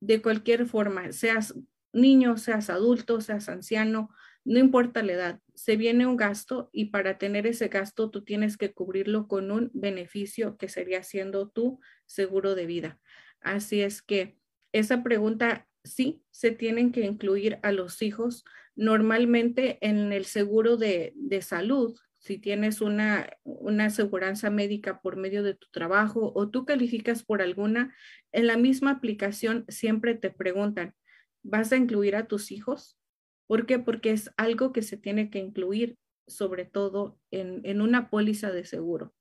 [0.00, 1.54] de cualquier forma, seas
[1.92, 4.10] niño, seas adulto, seas anciano,
[4.44, 8.56] no importa la edad, se viene un gasto y para tener ese gasto tú tienes
[8.56, 13.00] que cubrirlo con un beneficio que sería siendo tu seguro de vida.
[13.40, 14.38] Así es que
[14.72, 18.44] esa pregunta sí se tienen que incluir a los hijos.
[18.76, 21.98] Normalmente en el seguro de, de salud
[22.28, 27.40] si tienes una, una aseguranza médica por medio de tu trabajo o tú calificas por
[27.40, 27.96] alguna,
[28.32, 30.94] en la misma aplicación siempre te preguntan,
[31.42, 32.98] ¿vas a incluir a tus hijos?
[33.46, 33.78] ¿Por qué?
[33.78, 38.66] Porque es algo que se tiene que incluir, sobre todo en, en una póliza de
[38.66, 39.14] seguro.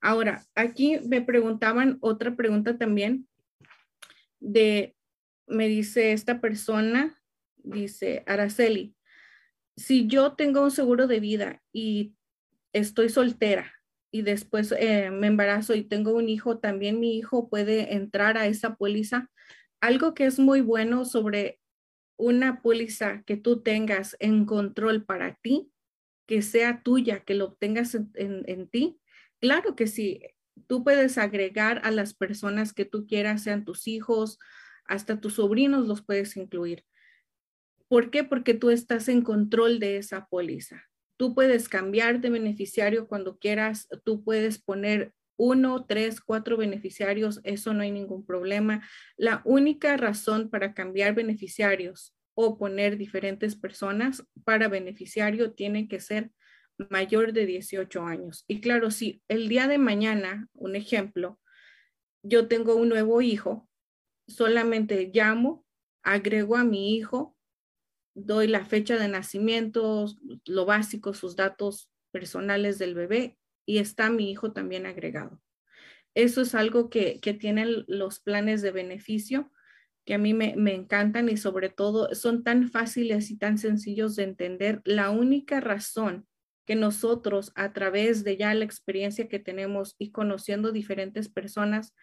[0.00, 3.26] Ahora, aquí me preguntaban otra pregunta también
[4.38, 4.94] de,
[5.48, 7.20] me dice esta persona,
[7.56, 8.94] dice Araceli,
[9.76, 12.14] si yo tengo un seguro de vida y
[12.72, 13.72] estoy soltera
[14.10, 18.46] y después eh, me embarazo y tengo un hijo, también mi hijo puede entrar a
[18.46, 19.30] esa póliza.
[19.80, 21.60] Algo que es muy bueno sobre
[22.16, 25.72] una póliza que tú tengas en control para ti,
[26.26, 29.00] que sea tuya, que lo obtengas en, en ti.
[29.40, 30.20] Claro que sí,
[30.68, 34.38] tú puedes agregar a las personas que tú quieras, sean tus hijos,
[34.86, 36.84] hasta tus sobrinos los puedes incluir.
[37.88, 38.24] ¿Por qué?
[38.24, 40.84] Porque tú estás en control de esa póliza.
[41.16, 47.74] Tú puedes cambiar de beneficiario cuando quieras, tú puedes poner uno, tres, cuatro beneficiarios, eso
[47.74, 48.86] no hay ningún problema.
[49.16, 56.30] La única razón para cambiar beneficiarios o poner diferentes personas para beneficiario tiene que ser
[56.90, 58.44] mayor de 18 años.
[58.48, 61.40] Y claro, si el día de mañana, un ejemplo,
[62.22, 63.68] yo tengo un nuevo hijo,
[64.26, 65.64] solamente llamo,
[66.02, 67.33] agrego a mi hijo
[68.14, 70.06] doy la fecha de nacimiento,
[70.46, 75.40] lo básico, sus datos personales del bebé y está mi hijo también agregado.
[76.14, 79.50] Eso es algo que, tienen los planes de beneficio
[80.04, 84.16] que a mí me, me, encantan y sobre todo son tan fáciles y tan sencillos
[84.16, 84.82] de entender.
[84.84, 86.26] La única razón
[86.66, 91.94] que nosotros a través de ya la experiencia que tenemos y conociendo diferentes personas,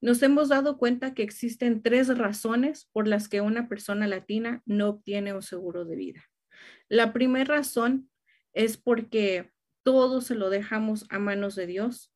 [0.00, 4.88] nos hemos dado cuenta que existen tres razones por las que una persona latina no
[4.88, 6.24] obtiene un seguro de vida.
[6.88, 8.10] La primera razón
[8.52, 9.50] es porque
[9.82, 12.12] todo se lo dejamos a manos de Dios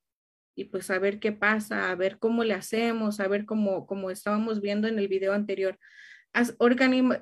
[0.57, 4.11] y pues a ver qué pasa, a ver cómo le hacemos, a ver cómo, como
[4.11, 5.79] estábamos viendo en el video anterior.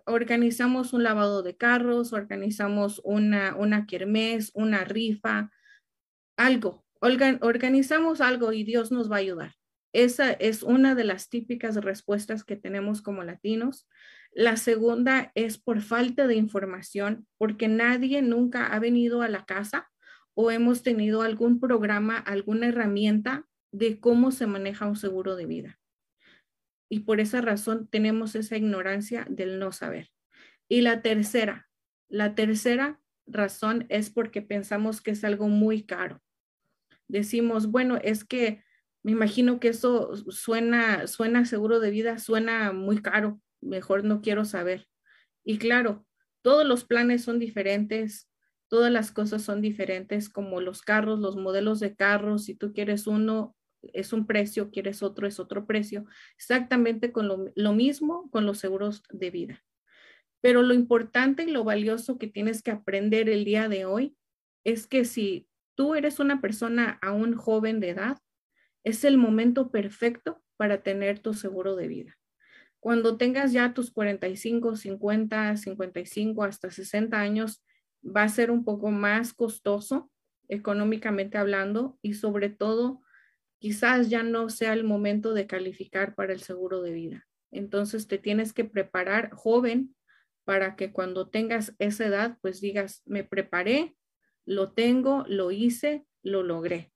[0.07, 5.51] organizamos un lavado de carros, organizamos una, una kermés, una rifa,
[6.37, 6.85] algo.
[7.01, 9.62] organizamos algo y Dios nos va a ayudar.
[9.93, 13.89] Esa es una de las típicas respuestas que tenemos como latinos.
[14.33, 19.91] La segunda es por falta de información, porque nadie nunca ha venido a la casa
[20.35, 25.79] o hemos tenido algún programa, alguna herramienta de cómo se maneja un seguro de vida.
[26.89, 30.11] Y por esa razón tenemos esa ignorancia del no saber.
[30.69, 31.69] Y la tercera,
[32.09, 36.23] la tercera razón es porque pensamos que es algo muy caro.
[37.09, 38.63] Decimos, bueno, es que
[39.03, 44.45] me imagino que eso suena, suena seguro de vida, suena muy caro, mejor no quiero
[44.45, 44.87] saber.
[45.45, 46.07] Y claro,
[46.43, 48.31] todos los planes son diferentes,
[48.69, 53.07] todas las cosas son diferentes, como los carros, los modelos de carros, si tú quieres
[53.07, 53.57] uno,
[53.93, 56.07] es un precio, quieres otro, es otro precio.
[56.37, 59.65] Exactamente con lo, lo mismo con los seguros de vida.
[60.41, 64.17] Pero lo importante y lo valioso que tienes que aprender el día de hoy
[64.65, 68.19] es que si tú eres una persona aún joven de edad,
[68.85, 72.19] es el momento perfecto para tener tu seguro de vida.
[72.81, 77.65] Cuando tengas ya tus 45, 50, 55, hasta 60 años,
[78.05, 80.11] va a ser un poco más costoso
[80.49, 83.01] económicamente hablando y sobre todo
[83.59, 87.27] quizás ya no sea el momento de calificar para el seguro de vida.
[87.53, 89.95] Entonces te tienes que preparar joven
[90.45, 93.97] para que cuando tengas esa edad, pues digas, me preparé,
[94.45, 96.92] lo tengo, lo hice, lo logré.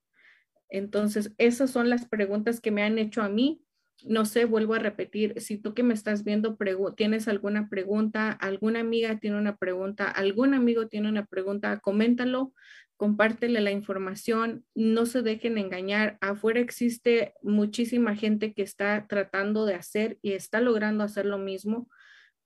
[0.69, 3.63] Entonces, esas son las preguntas que me han hecho a mí.
[4.05, 6.59] No sé, vuelvo a repetir, si tú que me estás viendo
[6.97, 12.53] tienes alguna pregunta, alguna amiga tiene una pregunta, algún amigo tiene una pregunta, coméntalo,
[12.97, 16.19] compártele la información, no se dejen engañar.
[16.21, 21.89] Afuera existe muchísima gente que está tratando de hacer y está logrando hacer lo mismo,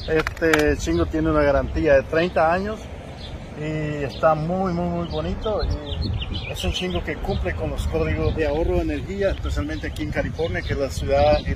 [0.08, 2.80] Este chingo tiene una garantía de 30 años
[3.58, 5.60] y está muy, muy, muy bonito.
[6.48, 10.12] Es un chingo que cumple con los códigos de ahorro de energía, especialmente aquí en
[10.12, 11.50] California, que la ciudad y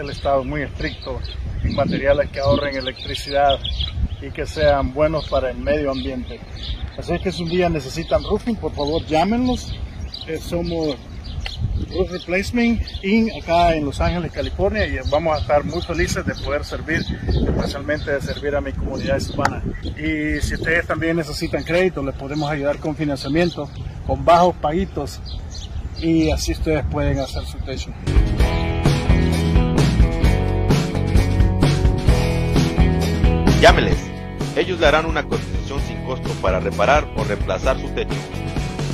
[0.00, 1.18] el estado es muy estricto
[1.64, 3.58] en materiales que ahorren electricidad
[4.26, 6.40] y que sean buenos para el medio ambiente.
[6.96, 9.72] Así que si un día necesitan roofing, por favor llámenlos.
[10.26, 10.96] Eh, somos
[11.90, 13.30] Roof Replacement Inc.
[13.42, 18.12] acá en Los Ángeles, California y vamos a estar muy felices de poder servir, especialmente
[18.12, 19.62] de servir a mi comunidad hispana.
[19.82, 23.68] Y si ustedes también necesitan crédito, les podemos ayudar con financiamiento,
[24.06, 25.20] con bajos paguitos
[26.00, 27.90] y así ustedes pueden hacer su techo.
[33.60, 34.13] Llámeles.
[34.56, 38.14] Ellos le harán una cotización sin costo para reparar o reemplazar su techo.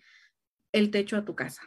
[0.72, 1.64] el techo a tu casa.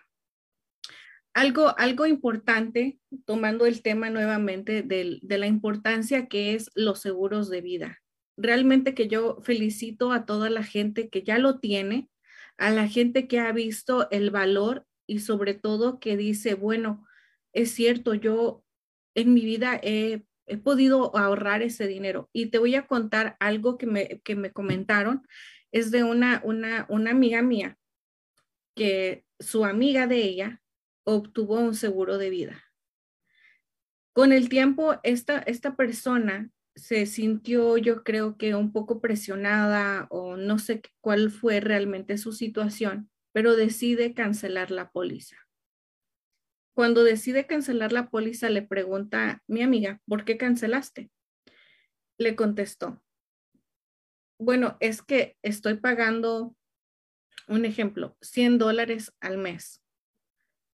[1.35, 7.51] Algo, algo importante, tomando el tema nuevamente de, de la importancia que es los seguros
[7.51, 8.01] de vida.
[8.39, 12.09] Realmente que yo felicito a toda la gente que ya lo tiene,
[12.57, 17.07] a la gente que ha visto el valor y sobre todo que dice, bueno,
[17.53, 18.65] es cierto, yo
[19.15, 20.25] en mi vida he,
[20.63, 22.31] podido ahorrar ese dinero.
[22.33, 25.27] Y te voy a contar algo que me, que me comentaron,
[25.73, 27.77] es de una, una, una amiga mía,
[28.77, 30.63] que su amiga de ella
[31.05, 32.65] obtuvo un seguro de vida.
[34.13, 40.37] Con el tiempo, esta, esta persona se sintió, yo creo que un poco presionada o
[40.37, 45.37] no sé cuál fue realmente su situación, pero decide cancelar la póliza.
[46.75, 51.11] Cuando decide cancelar la póliza, le pregunta mi amiga, ¿por qué cancelaste?
[52.17, 53.05] Le contestó,
[54.39, 56.57] bueno, es que estoy pagando,
[57.47, 59.85] un ejemplo, 100 dólares al mes,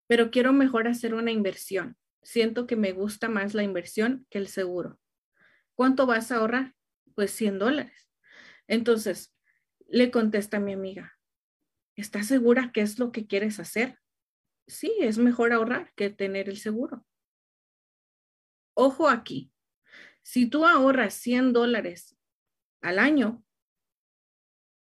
[0.07, 1.97] pero quiero mejor hacer una inversión.
[2.23, 5.01] Siento que me gusta más la inversión que el seguro.
[5.75, 6.77] ¿Cuánto vas a ahorrar?
[7.17, 8.09] Pues 100 dólares.
[8.69, 9.35] Entonces,
[9.89, 11.19] le contesta mi amiga,
[12.03, 14.01] ¿Estás segura qué es lo que quieres hacer?
[14.67, 17.07] Sí, es mejor ahorrar que tener el seguro.
[18.75, 19.53] Ojo aquí,
[20.21, 22.19] si tú ahorras 100 dólares
[22.81, 23.45] al año,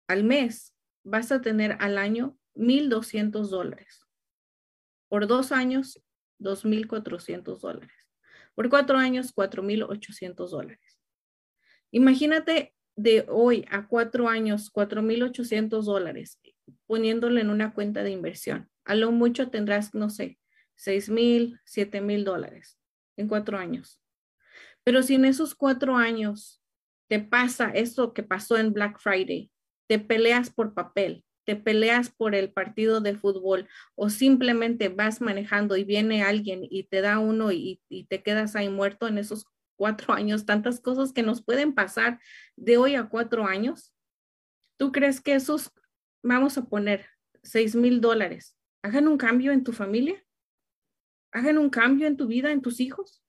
[0.08, 4.04] al mes, vas a tener al año 1.200 dólares.
[5.08, 6.02] Por dos años,
[6.40, 7.96] 2.400 dólares.
[8.56, 10.98] Por cuatro años, 4.800 dólares.
[11.92, 16.40] Imagínate de hoy a cuatro años, 4.800 dólares
[16.86, 18.70] poniéndolo en una cuenta de inversión.
[18.84, 20.38] A lo mucho tendrás, no sé,
[20.74, 22.78] seis mil, siete mil dólares
[23.16, 24.00] en cuatro años.
[24.84, 26.62] Pero si en esos cuatro años
[27.08, 29.50] te pasa eso que pasó en Black Friday,
[29.86, 35.76] te peleas por papel, te peleas por el partido de fútbol o simplemente vas manejando
[35.76, 39.46] y viene alguien y te da uno y te quedas ahí muerto en esos
[39.76, 42.20] cuatro años, tantas cosas que nos pueden pasar
[42.56, 43.92] de hoy a cuatro años.
[44.76, 45.72] ¿Tú crees que esos
[46.22, 47.06] vamos a poner
[47.42, 50.24] 6 mil dólares, hagan un cambio en tu familia,
[51.32, 53.22] hagan un cambio en tu vida, en tus hijos,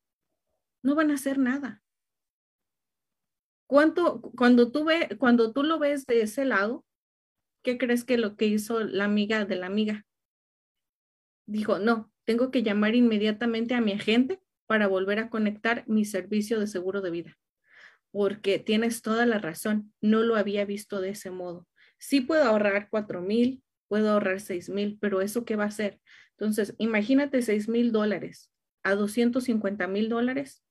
[0.83, 1.81] no van a hacer nada.
[3.67, 6.85] ¿Cuánto, cuando tú, ve, cuando tú lo ves de ese lado,
[7.63, 10.05] ¿qué crees que lo que hizo la amiga de la amiga?
[11.47, 16.59] Dijo, no, tengo que llamar inmediatamente a mi agente para volver a conectar mi servicio
[16.59, 17.37] de seguro de vida.
[18.11, 21.67] Porque tienes toda la razón, no lo había visto de ese modo.
[22.03, 26.01] Sí puedo ahorrar cuatro mil, puedo ahorrar seis mil, pero ¿eso qué va a hacer?
[26.31, 28.51] Entonces, imagínate seis mil dólares
[28.83, 30.65] a 250 mil dólares,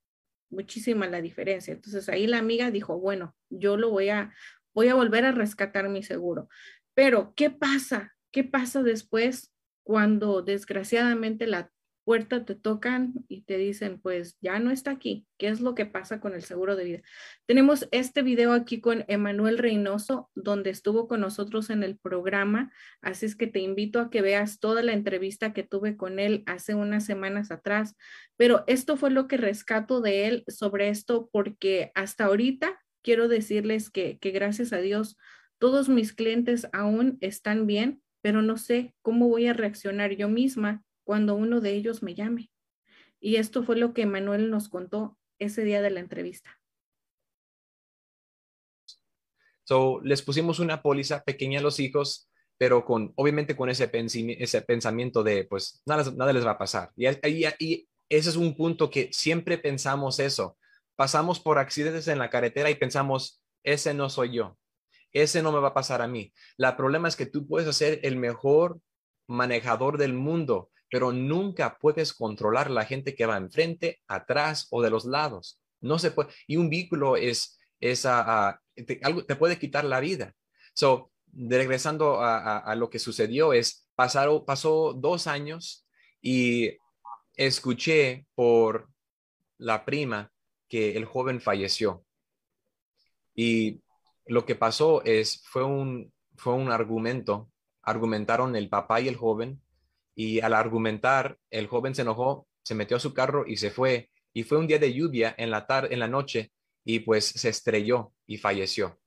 [0.50, 1.72] muchísima la diferencia.
[1.72, 4.34] Entonces ahí la amiga dijo, bueno, yo lo voy a,
[4.74, 6.50] voy a volver a rescatar mi seguro.
[6.92, 8.14] Pero, ¿qué pasa?
[8.30, 9.54] ¿Qué pasa después
[9.84, 11.72] cuando desgraciadamente la
[12.05, 15.26] puerta te tocan y te dicen, pues ya no está aquí.
[15.38, 17.03] ¿Qué es lo que pasa con el seguro de vida?
[17.46, 22.72] Tenemos este video aquí con Emanuel Reynoso, donde estuvo con nosotros en el programa.
[23.00, 26.42] Así es que te invito a que veas toda la entrevista que tuve con él
[26.46, 27.96] hace unas semanas atrás.
[28.36, 33.90] Pero esto fue lo que rescato de él sobre esto, porque hasta ahorita quiero decirles
[33.90, 35.16] que, que gracias a Dios,
[35.59, 40.82] todos mis clientes aún están bien, pero no sé cómo voy a reaccionar yo misma
[41.05, 42.50] cuando uno de ellos me llame.
[43.20, 46.61] Y esto fue lo que Manuel nos contó ese día de la entrevista.
[49.64, 52.28] So, les pusimos una póliza pequeña a los hijos,
[52.59, 56.90] pero con, obviamente con ese, ese pensamiento de, pues, nada, nada les va a pasar.
[56.96, 60.59] Y, y, y ese es un punto que siempre pensamos eso.
[60.96, 64.59] Pasamos por accidentes en la carretera y pensamos, ese no soy yo.
[65.12, 66.32] Ese no me va a pasar a mí.
[66.57, 68.80] La problema es que tú puedes ser el mejor
[69.28, 74.90] manejador del mundo, pero nunca puedes controlar la gente que va enfrente, atrás o de
[74.90, 75.59] los lados.
[75.80, 76.28] No se puede.
[76.47, 80.34] Y un vehículo es, es te, algo, te puede quitar la vida.
[80.74, 85.86] So, regresando a, lo que sucedió, es pasaron, pasó dos años
[86.20, 86.76] y
[87.36, 88.90] escuché por
[89.57, 90.30] la prima
[90.68, 92.05] que el joven falleció.
[93.34, 93.80] Y
[94.26, 99.62] lo que pasó es, fue un, fue un argumento, argumentaron el papá y el joven
[100.14, 104.10] y al argumentar, el joven se enojó, se metió a su carro y se fue.
[104.32, 106.52] Y fue un día de lluvia en la tarde, en la noche,
[106.84, 108.98] y pues se estrelló y falleció.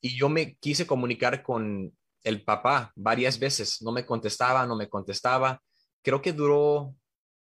[0.00, 4.88] Y yo me quise comunicar con el papá varias veces, no me contestaba, no me
[4.88, 5.62] contestaba.
[6.02, 6.94] Creo que duró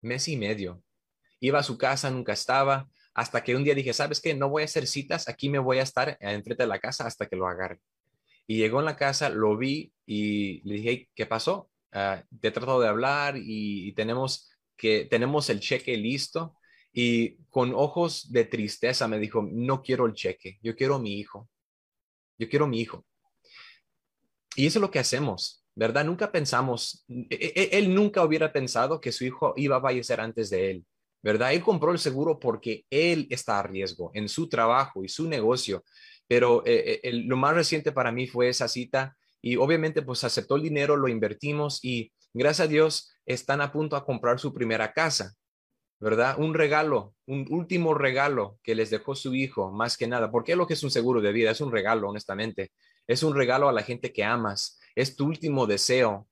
[0.01, 0.83] mes y medio.
[1.39, 4.33] Iba a su casa, nunca estaba, hasta que un día dije, ¿sabes qué?
[4.33, 7.27] No voy a hacer citas, aquí me voy a estar enfrente de la casa hasta
[7.27, 7.79] que lo agarre.
[8.47, 11.70] Y llegó en la casa, lo vi y le dije, ¿qué pasó?
[11.93, 16.55] Uh, te he tratado de hablar y, tenemos que tenemos el cheque listo
[16.91, 21.49] y con ojos de tristeza me dijo, no quiero el cheque, yo quiero mi hijo,
[22.37, 23.05] yo quiero mi hijo.
[24.55, 26.03] Y eso es lo que hacemos, ¿verdad?
[26.03, 30.19] Nunca pensamos, e, e, e, él nunca hubiera pensado que su hijo iba a fallecer
[30.19, 30.85] antes de él,
[31.21, 31.53] ¿verdad?
[31.53, 35.85] Él compró el seguro porque él está a riesgo en su trabajo y su negocio,
[36.27, 40.55] pero eh, eh, lo más reciente para mí fue esa cita y obviamente pues aceptó
[40.55, 44.93] el dinero, lo invertimos y gracias a Dios están a punto a comprar su primera
[44.93, 45.33] casa,
[45.99, 46.35] ¿verdad?
[46.37, 50.67] Un regalo, un último regalo que les dejó su hijo, más que nada, porque lo
[50.67, 52.71] que es un seguro de vida, es un regalo, honestamente,
[53.07, 56.27] es un regalo a la gente que amas, es tu último deseo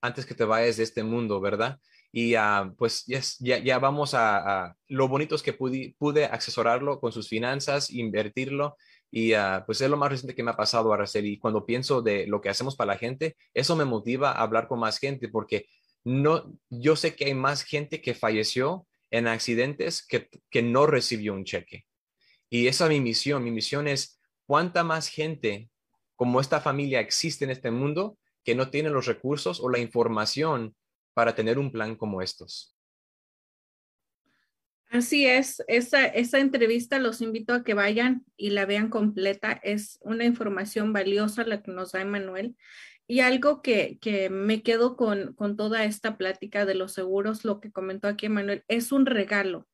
[0.00, 1.80] antes que te vayas de este mundo, ¿verdad?
[2.12, 7.10] Y uh, pues ya, ya, vamos a, lo bonito es que pude, pude asesorarlo con
[7.10, 8.76] sus finanzas, invertirlo
[9.16, 11.34] y ah, pues es lo más reciente que me ha pasado, Araceli.
[11.34, 14.66] Y cuando pienso de lo que hacemos para la gente, eso me motiva a hablar
[14.66, 15.68] con más gente porque
[16.02, 21.32] no, yo sé que hay más gente que falleció en accidentes que, que no recibió
[21.32, 21.86] un cheque.
[22.50, 23.44] Y esa es mi misión.
[23.44, 25.70] Mi misión es cuánta más gente
[26.16, 30.74] como esta familia existe en este mundo que no tiene los recursos o la información
[31.12, 32.73] para tener un plan como estos.
[34.90, 39.52] Así es, esa, esa entrevista los invito a que vayan y la vean completa.
[39.64, 42.56] Es una información valiosa la que nos da Emanuel.
[43.06, 47.60] Y algo que, que me quedo con, con toda esta plática de los seguros, lo
[47.60, 49.66] que comentó aquí Emanuel, es un regalo.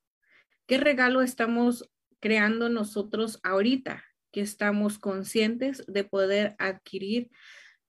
[0.67, 4.03] ¿Qué regalo estamos creando nosotros ahorita?
[4.33, 7.31] Que estamos conscientes de poder adquirir,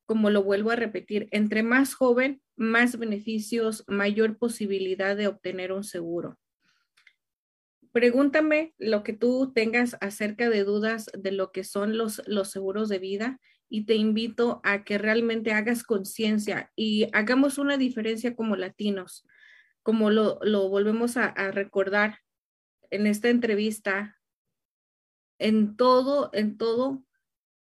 [0.05, 5.85] como lo vuelvo a repetir, entre más joven, más beneficios, mayor posibilidad de obtener un
[5.85, 6.40] seguro
[7.91, 12.89] pregúntame lo que tú tengas acerca de dudas de lo que son los, los seguros
[12.89, 13.39] de vida
[13.69, 19.25] y te invito a que realmente hagas conciencia y hagamos una diferencia como latinos,
[19.83, 22.19] como lo, lo volvemos a, a, recordar
[22.89, 24.17] en esta entrevista,
[25.39, 27.03] en todo, en todo,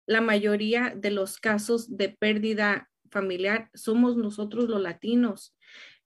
[0.07, 5.55] la mayoría de los casos de pérdida familiar somos nosotros los latinos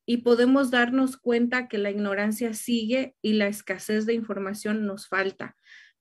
[0.06, 5.56] y podemos darnos cuenta que la ignorancia sigue y la escasez de información nos falta.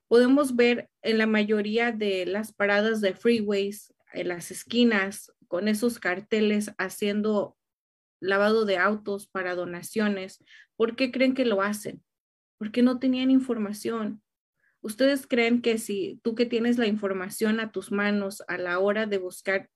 [0.07, 5.99] Podemos ver en la mayoría de las paradas de freeways, en las esquinas, con esos
[5.99, 7.57] carteles haciendo
[8.19, 10.43] lavado de autos, para donaciones.
[10.75, 12.03] ¿Por qué creen que lo hacen?
[12.57, 14.21] Porque no tenían información.
[14.81, 19.05] ¿Ustedes creen que si tú que tienes la información a tus manos a la hora
[19.05, 19.69] de buscar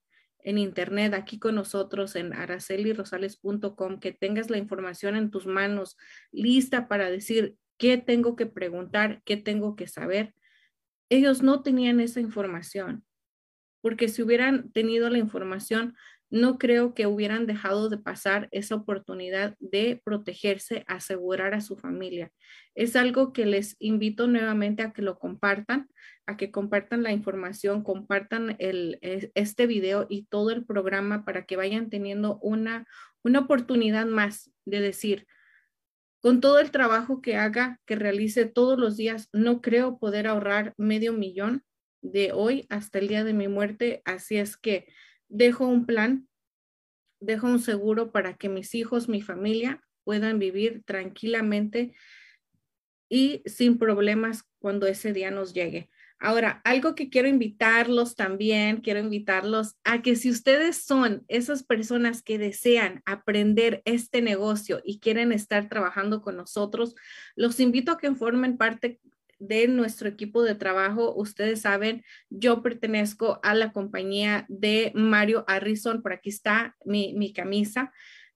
[0.45, 5.97] en internet aquí con nosotros en aracelirosales.com, que tengas la información en tus manos
[6.31, 10.35] lista para decir qué tengo que preguntar, qué tengo que saber?
[11.09, 13.03] Ellos no tenían esa información,
[13.81, 15.95] porque si hubieran tenido la información,
[16.29, 22.31] no creo que hubieran dejado de pasar esa oportunidad de protegerse, asegurar a su familia.
[22.73, 25.87] Es algo que les invito nuevamente a que lo compartan,
[26.25, 31.89] a que compartan la información, compartan este video y todo el programa para que vayan
[31.89, 32.85] teniendo una,
[33.23, 35.27] una oportunidad más de decir,
[36.19, 40.73] con todo el trabajo que haga, que realice todos los días, no creo poder ahorrar
[40.75, 41.63] medio millón
[42.01, 44.01] de hoy hasta el día de mi muerte.
[44.05, 44.87] Así es que
[45.29, 46.27] dejo un plan,
[47.19, 51.93] dejo un seguro para que mis hijos, mi familia puedan vivir tranquilamente
[53.09, 55.89] y sin problemas cuando ese día nos llegue.
[56.17, 62.23] Ahora, algo que quiero invitarlos también, quiero invitarlos a que si ustedes son esas personas
[62.23, 66.95] que desean aprender este negocio y quieren estar trabajando con nosotros,
[67.35, 69.01] los invito a que formen parte
[69.39, 71.13] de nuestro equipo de trabajo.
[71.15, 76.01] Ustedes saben, yo pertenezco a la compañía de Mario Harrison.
[76.01, 77.91] Por aquí está mi, mi camisa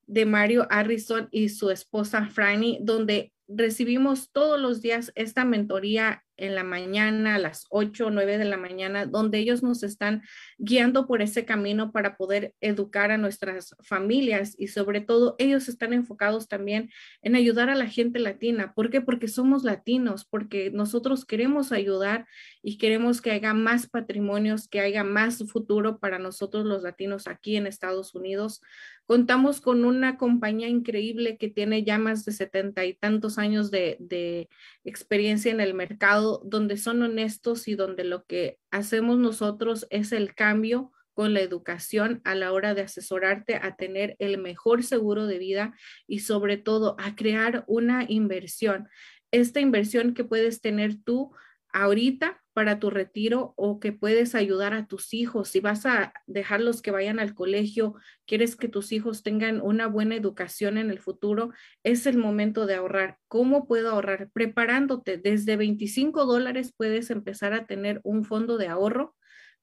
[0.07, 6.55] de Mario Harrison y su esposa Franny, donde recibimos todos los días esta mentoría en
[6.55, 10.23] la mañana, a las 8 o 9 de la mañana, donde ellos nos están
[10.57, 15.93] guiando por ese camino para poder educar a nuestras familias y sobre todo ellos están
[15.93, 16.89] enfocados también
[17.21, 18.73] en ayudar a la gente latina.
[18.73, 19.01] ¿Por qué?
[19.01, 22.27] Porque somos latinos, porque nosotros queremos ayudar
[22.61, 27.55] y queremos que haya más patrimonios, que haya más futuro para nosotros los latinos aquí
[27.55, 28.61] en Estados Unidos.
[29.05, 33.97] Contamos con una compañía increíble que tiene ya más de setenta y tantos años de,
[33.99, 34.49] de
[34.83, 40.35] experiencia en el mercado, donde son honestos y donde lo que hacemos nosotros es el
[40.35, 45.37] cambio con la educación a la hora de asesorarte a tener el mejor seguro de
[45.37, 45.73] vida
[46.07, 48.87] y sobre todo a crear una inversión.
[49.31, 51.31] Esta inversión que puedes tener tú
[51.71, 55.49] ahorita para tu retiro o que puedes ayudar a tus hijos.
[55.49, 57.95] Si vas a dejarlos que vayan al colegio,
[58.25, 61.53] quieres que tus hijos tengan una buena educación en el futuro,
[61.83, 63.17] es el momento de ahorrar.
[63.27, 64.29] ¿Cómo puedo ahorrar?
[64.33, 65.17] Preparándote.
[65.17, 69.15] Desde 25 dólares puedes empezar a tener un fondo de ahorro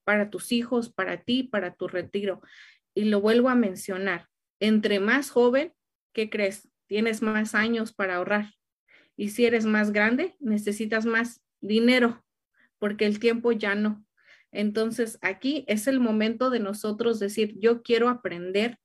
[0.05, 2.41] para tus hijos, para ti, para tu retiro.
[2.95, 4.29] Y lo vuelvo a mencionar.
[4.59, 5.75] Entre más joven,
[6.15, 6.69] ¿qué crees?
[6.87, 8.55] Tienes más años para ahorrar.
[9.19, 12.25] Y si eres más grande, necesitas más dinero
[12.79, 14.05] porque el tiempo ya no.
[14.53, 18.79] Entonces, aquí es el momento de nosotros decir, yo quiero aprender.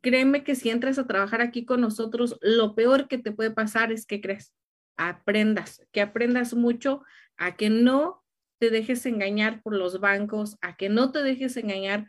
[0.00, 3.92] Créeme que si entras a trabajar aquí con nosotros, lo peor que te puede pasar
[3.92, 4.54] es que crees,
[4.96, 7.02] aprendas, que aprendas mucho,
[7.36, 8.22] a que no
[8.58, 12.06] te dejes engañar por los bancos, a que no te dejes engañar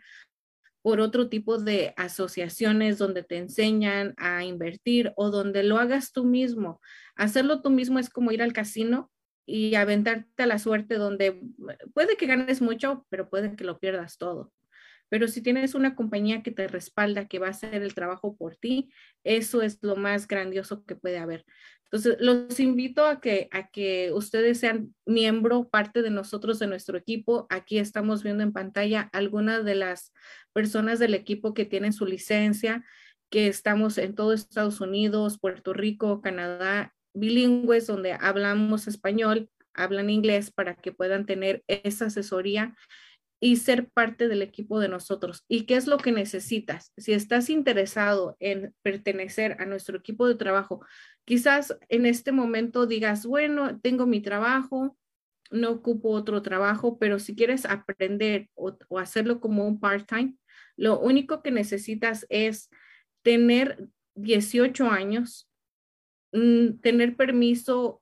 [0.81, 6.25] por otro tipo de asociaciones donde te enseñan a invertir o donde lo hagas tú
[6.25, 6.81] mismo.
[7.15, 9.10] Hacerlo tú mismo es como ir al casino
[9.45, 11.41] y aventarte a la suerte donde
[11.93, 14.51] puede que ganes mucho, pero puede que lo pierdas todo.
[15.09, 18.55] Pero si tienes una compañía que te respalda, que va a hacer el trabajo por
[18.55, 18.91] ti,
[19.25, 21.45] eso es lo más grandioso que puede haber.
[21.91, 26.97] Entonces, los invito a que, a que ustedes sean miembro, parte de nosotros, de nuestro
[26.97, 27.47] equipo.
[27.49, 30.13] Aquí estamos viendo en pantalla algunas de las
[30.53, 32.85] personas del equipo que tienen su licencia,
[33.29, 40.51] que estamos en todo Estados Unidos, Puerto Rico, Canadá bilingües donde hablamos español, hablan inglés
[40.51, 42.75] para que puedan tener esa asesoría
[43.43, 45.43] y ser parte del equipo de nosotros.
[45.47, 46.93] ¿Y qué es lo que necesitas?
[46.95, 50.85] Si estás interesado en pertenecer a nuestro equipo de trabajo,
[51.25, 54.95] quizás en este momento digas, bueno, tengo mi trabajo,
[55.49, 60.35] no ocupo otro trabajo, pero si quieres aprender o, hacerlo como un part-time,
[60.77, 62.69] lo único que necesitas es
[63.23, 65.49] tener 18 años,
[66.31, 68.01] tener permiso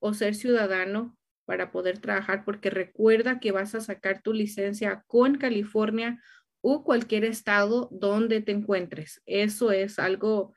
[0.00, 5.36] o ser ciudadano para poder trabajar, porque recuerda que vas a sacar tu licencia con
[5.36, 6.20] California
[6.60, 9.20] o cualquier estado donde te encuentres.
[9.26, 10.54] Eso es algo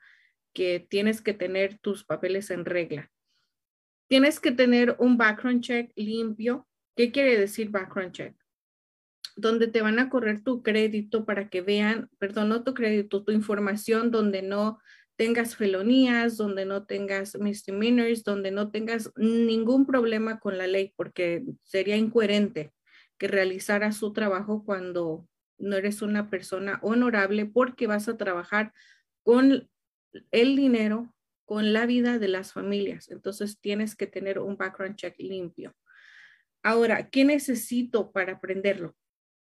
[0.54, 3.10] que tienes que tener tus papeles en regla.
[4.08, 6.66] Tienes que tener un background check limpio.
[6.96, 8.36] ¿Qué quiere decir background check?
[9.36, 13.32] Donde te van a correr tu crédito para que vean, perdón, no tu crédito, tu
[13.32, 14.78] información donde no
[15.16, 21.44] tengas felonías, donde no tengas misdemeanors, donde no tengas ningún problema con la ley, porque
[21.62, 22.72] sería incoherente
[23.18, 25.26] que realizara su trabajo cuando
[25.58, 28.72] no eres una persona honorable porque vas a trabajar
[29.22, 29.68] con
[30.30, 31.14] el dinero,
[31.44, 33.10] con la vida de las familias.
[33.10, 35.74] Entonces tienes que tener un background check limpio.
[36.62, 38.94] Ahora, ¿qué necesito para aprenderlo?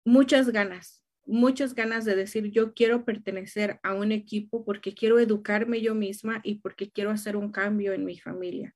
[0.04, 5.80] Muchas ganas, muchas ganas de decir, yo quiero pertenecer a un equipo porque quiero educarme
[5.80, 8.74] yo misma y porque quiero hacer un cambio en mi familia.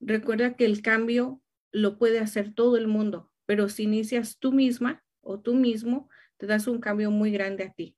[0.00, 1.40] Recuerda que el cambio
[1.72, 6.46] lo puede hacer todo el mundo, pero si inicias tú misma o tú mismo, te
[6.46, 7.96] das un cambio muy grande a ti.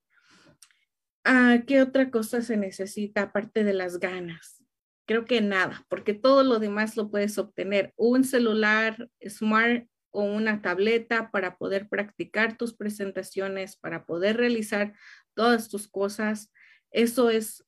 [1.24, 4.62] Ah, ¿Qué otra cosa se necesita aparte de las ganas?
[5.06, 7.92] Creo que nada, porque todo lo demás lo puedes obtener.
[7.96, 9.86] Un celular smart
[10.16, 14.94] o una tableta para poder practicar tus presentaciones, para poder realizar
[15.34, 16.50] todas tus cosas.
[16.90, 17.66] Eso es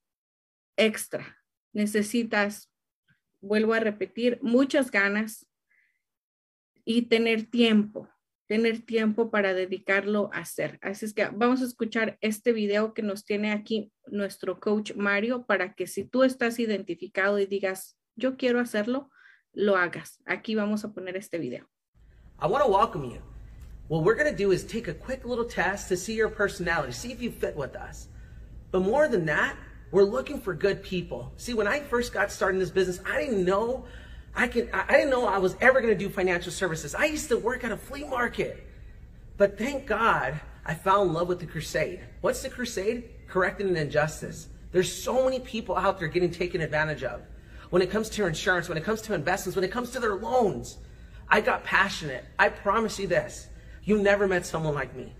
[0.78, 1.36] extra.
[1.74, 2.72] Necesitas,
[3.42, 5.46] vuelvo a repetir, muchas ganas
[6.86, 8.08] y tener tiempo
[8.46, 10.78] tener tiempo para dedicarlo a hacer.
[10.80, 15.44] Así es que vamos a escuchar este video que nos tiene aquí nuestro coach Mario
[15.44, 19.10] para que si tú estás identificado y digas, yo quiero hacerlo,
[19.52, 20.22] lo hagas.
[20.24, 21.68] Aquí vamos a poner este video.
[22.40, 23.20] I want to welcome you.
[23.88, 26.92] What we're going to do is take a quick little test to see your personality,
[26.92, 28.08] see if you fit with us.
[28.70, 29.56] But more than that,
[29.90, 31.32] we're looking for good people.
[31.36, 33.86] See, when I first got started in this business, I didn't know
[34.36, 36.94] I can I didn't know I was ever going to do financial services.
[36.94, 38.64] I used to work at a flea market.
[39.36, 42.00] But thank God I fell in love with the crusade.
[42.20, 43.08] What's the crusade?
[43.26, 44.48] Correcting an injustice.
[44.70, 47.22] There's so many people out there getting taken advantage of.
[47.70, 50.16] When it comes to insurance, when it comes to investments, when it comes to their
[50.16, 50.78] loans,
[51.30, 52.24] I got passionate.
[52.38, 53.48] I promise you this.
[53.84, 55.12] You never met someone like me.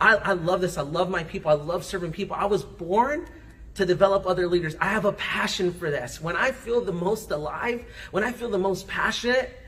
[0.00, 0.76] I, I love this.
[0.76, 1.50] I love my people.
[1.50, 2.36] I love serving people.
[2.36, 3.26] I was born
[3.74, 4.76] to develop other leaders.
[4.80, 6.20] I have a passion for this.
[6.20, 9.58] When I feel the most alive, when I feel the most passionate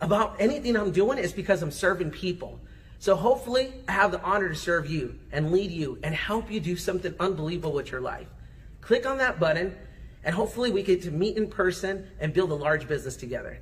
[0.00, 2.60] about anything I'm doing, it's because I'm serving people.
[2.98, 6.60] So hopefully, I have the honor to serve you and lead you and help you
[6.60, 8.28] do something unbelievable with your life.
[8.80, 9.76] Click on that button,
[10.24, 13.60] and hopefully, we get to meet in person and build a large business together.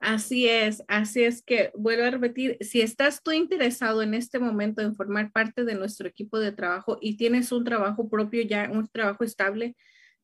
[0.00, 4.80] Así es, así es que vuelvo a repetir, si estás tú interesado en este momento
[4.80, 8.86] en formar parte de nuestro equipo de trabajo y tienes un trabajo propio ya, un
[8.88, 9.74] trabajo estable,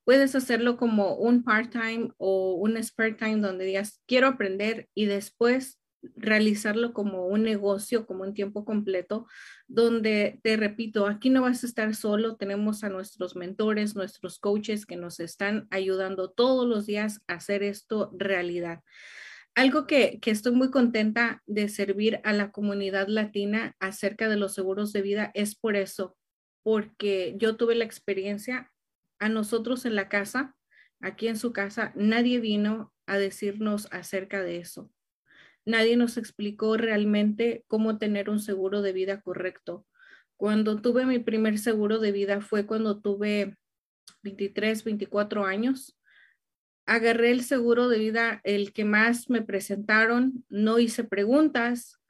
[0.05, 5.81] puedes hacerlo como un part-time o un spare time donde digas, quiero aprender y después
[6.17, 9.27] realizarlo como un negocio, como un tiempo completo,
[9.67, 14.87] donde te repito, aquí no vas a estar solo, tenemos a nuestros mentores, nuestros coaches
[14.87, 18.81] que nos están ayudando todos los días a hacer esto realidad
[19.55, 24.93] algo que, estoy muy contenta de servir a la comunidad latina acerca de los seguros
[24.93, 26.17] de vida es por eso,
[26.63, 28.73] porque yo tuve la experiencia
[29.19, 30.57] a nosotros en la casa,
[31.01, 34.91] aquí en su casa, nadie vino a decirnos acerca de eso.
[35.65, 39.87] Nadie nos explicó realmente cómo tener un seguro de vida correcto.
[40.37, 43.57] Cuando tuve mi primer seguro de vida fue cuando tuve
[44.23, 45.97] 23, 24 años
[46.87, 52.01] agarré el seguro de vida, el que más me presentaron, no hice preguntas,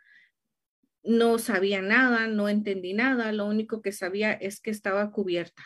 [1.02, 5.62] no sabía nada, no entendí nada, lo único que sabía es que estaba cubierta.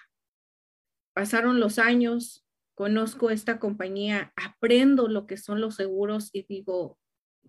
[1.14, 2.44] Pasaron los años,
[2.74, 6.98] conozco esta compañía, aprendo lo que son los seguros y digo,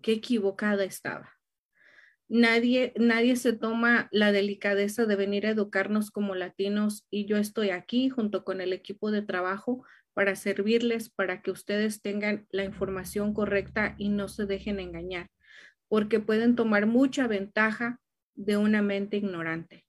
[0.02, 1.36] qué equivocada estaba.
[2.28, 7.70] Nadie, nadie se toma la delicadeza de venir a educarnos como latinos y yo estoy
[7.70, 9.84] aquí junto con el equipo de trabajo
[10.14, 15.28] para servirles, para que ustedes tengan la información correcta y no se dejen engañar,
[15.88, 18.00] porque pueden tomar mucha ventaja
[18.34, 19.84] de una mente ignorante.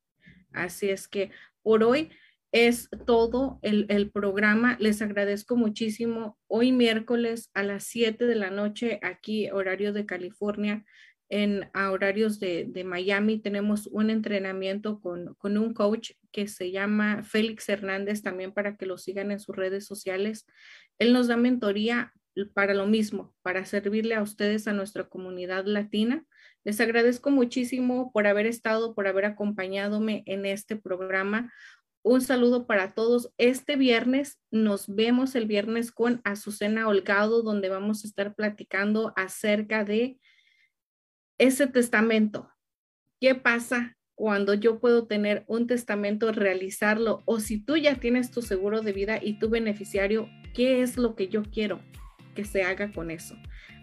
[0.52, 1.32] Así es que
[1.64, 2.10] por hoy
[2.52, 4.76] es todo el, programa.
[4.80, 6.38] Les agradezco muchísimo.
[6.48, 10.84] Hoy miércoles a las 7 de la noche, aquí horario de California,
[11.32, 18.22] en horarios de, Miami tenemos un entrenamiento con, un coach que se llama Félix Hernández,
[18.22, 20.46] también para que lo sigan en sus redes sociales.
[21.00, 22.14] Él nos da mentoría
[22.54, 26.26] para lo mismo, para servirle a ustedes, a nuestra comunidad latina.
[26.66, 31.50] Les agradezco muchísimo por haber estado, por haber acompañadome en este programa.
[32.04, 33.32] Un saludo para todos.
[33.38, 39.86] Este viernes nos vemos el viernes con Azucena Holgado, donde vamos a estar platicando acerca
[39.86, 40.20] de
[41.42, 42.52] ese testamento,
[43.20, 47.24] ¿qué pasa cuando yo puedo tener un testamento, realizarlo?
[47.26, 51.16] O si tú ya tienes tu seguro de vida y tu beneficiario, ¿qué es lo
[51.16, 51.82] que yo quiero
[52.36, 53.36] que se haga con eso?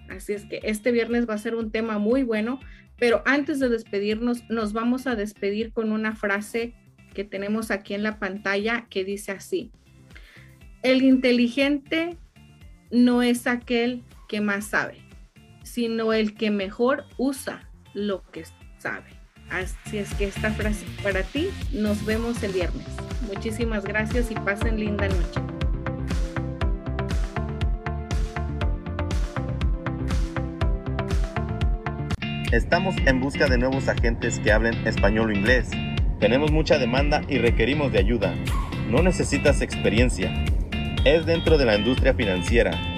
[0.08, 2.60] Así es que este viernes va a ser un tema muy bueno,
[2.96, 6.74] pero antes de despedirnos, nos vamos a despedir con una frase
[7.12, 9.72] que tenemos aquí en la pantalla que dice así,
[10.84, 12.16] el inteligente
[12.92, 15.07] no es aquel que más sabe,
[15.78, 18.42] sino el que mejor usa lo que
[18.78, 19.10] sabe.
[19.48, 21.50] Así es que esta frase para ti.
[21.72, 22.84] Nos vemos el viernes.
[23.32, 25.40] Muchísimas gracias y pasen linda noche.
[32.50, 35.70] Estamos en busca de nuevos agentes que hablen español o inglés.
[36.18, 38.34] Tenemos mucha demanda y requerimos de ayuda.
[38.90, 40.44] No necesitas experiencia.
[41.04, 42.97] Es dentro de la industria financiera.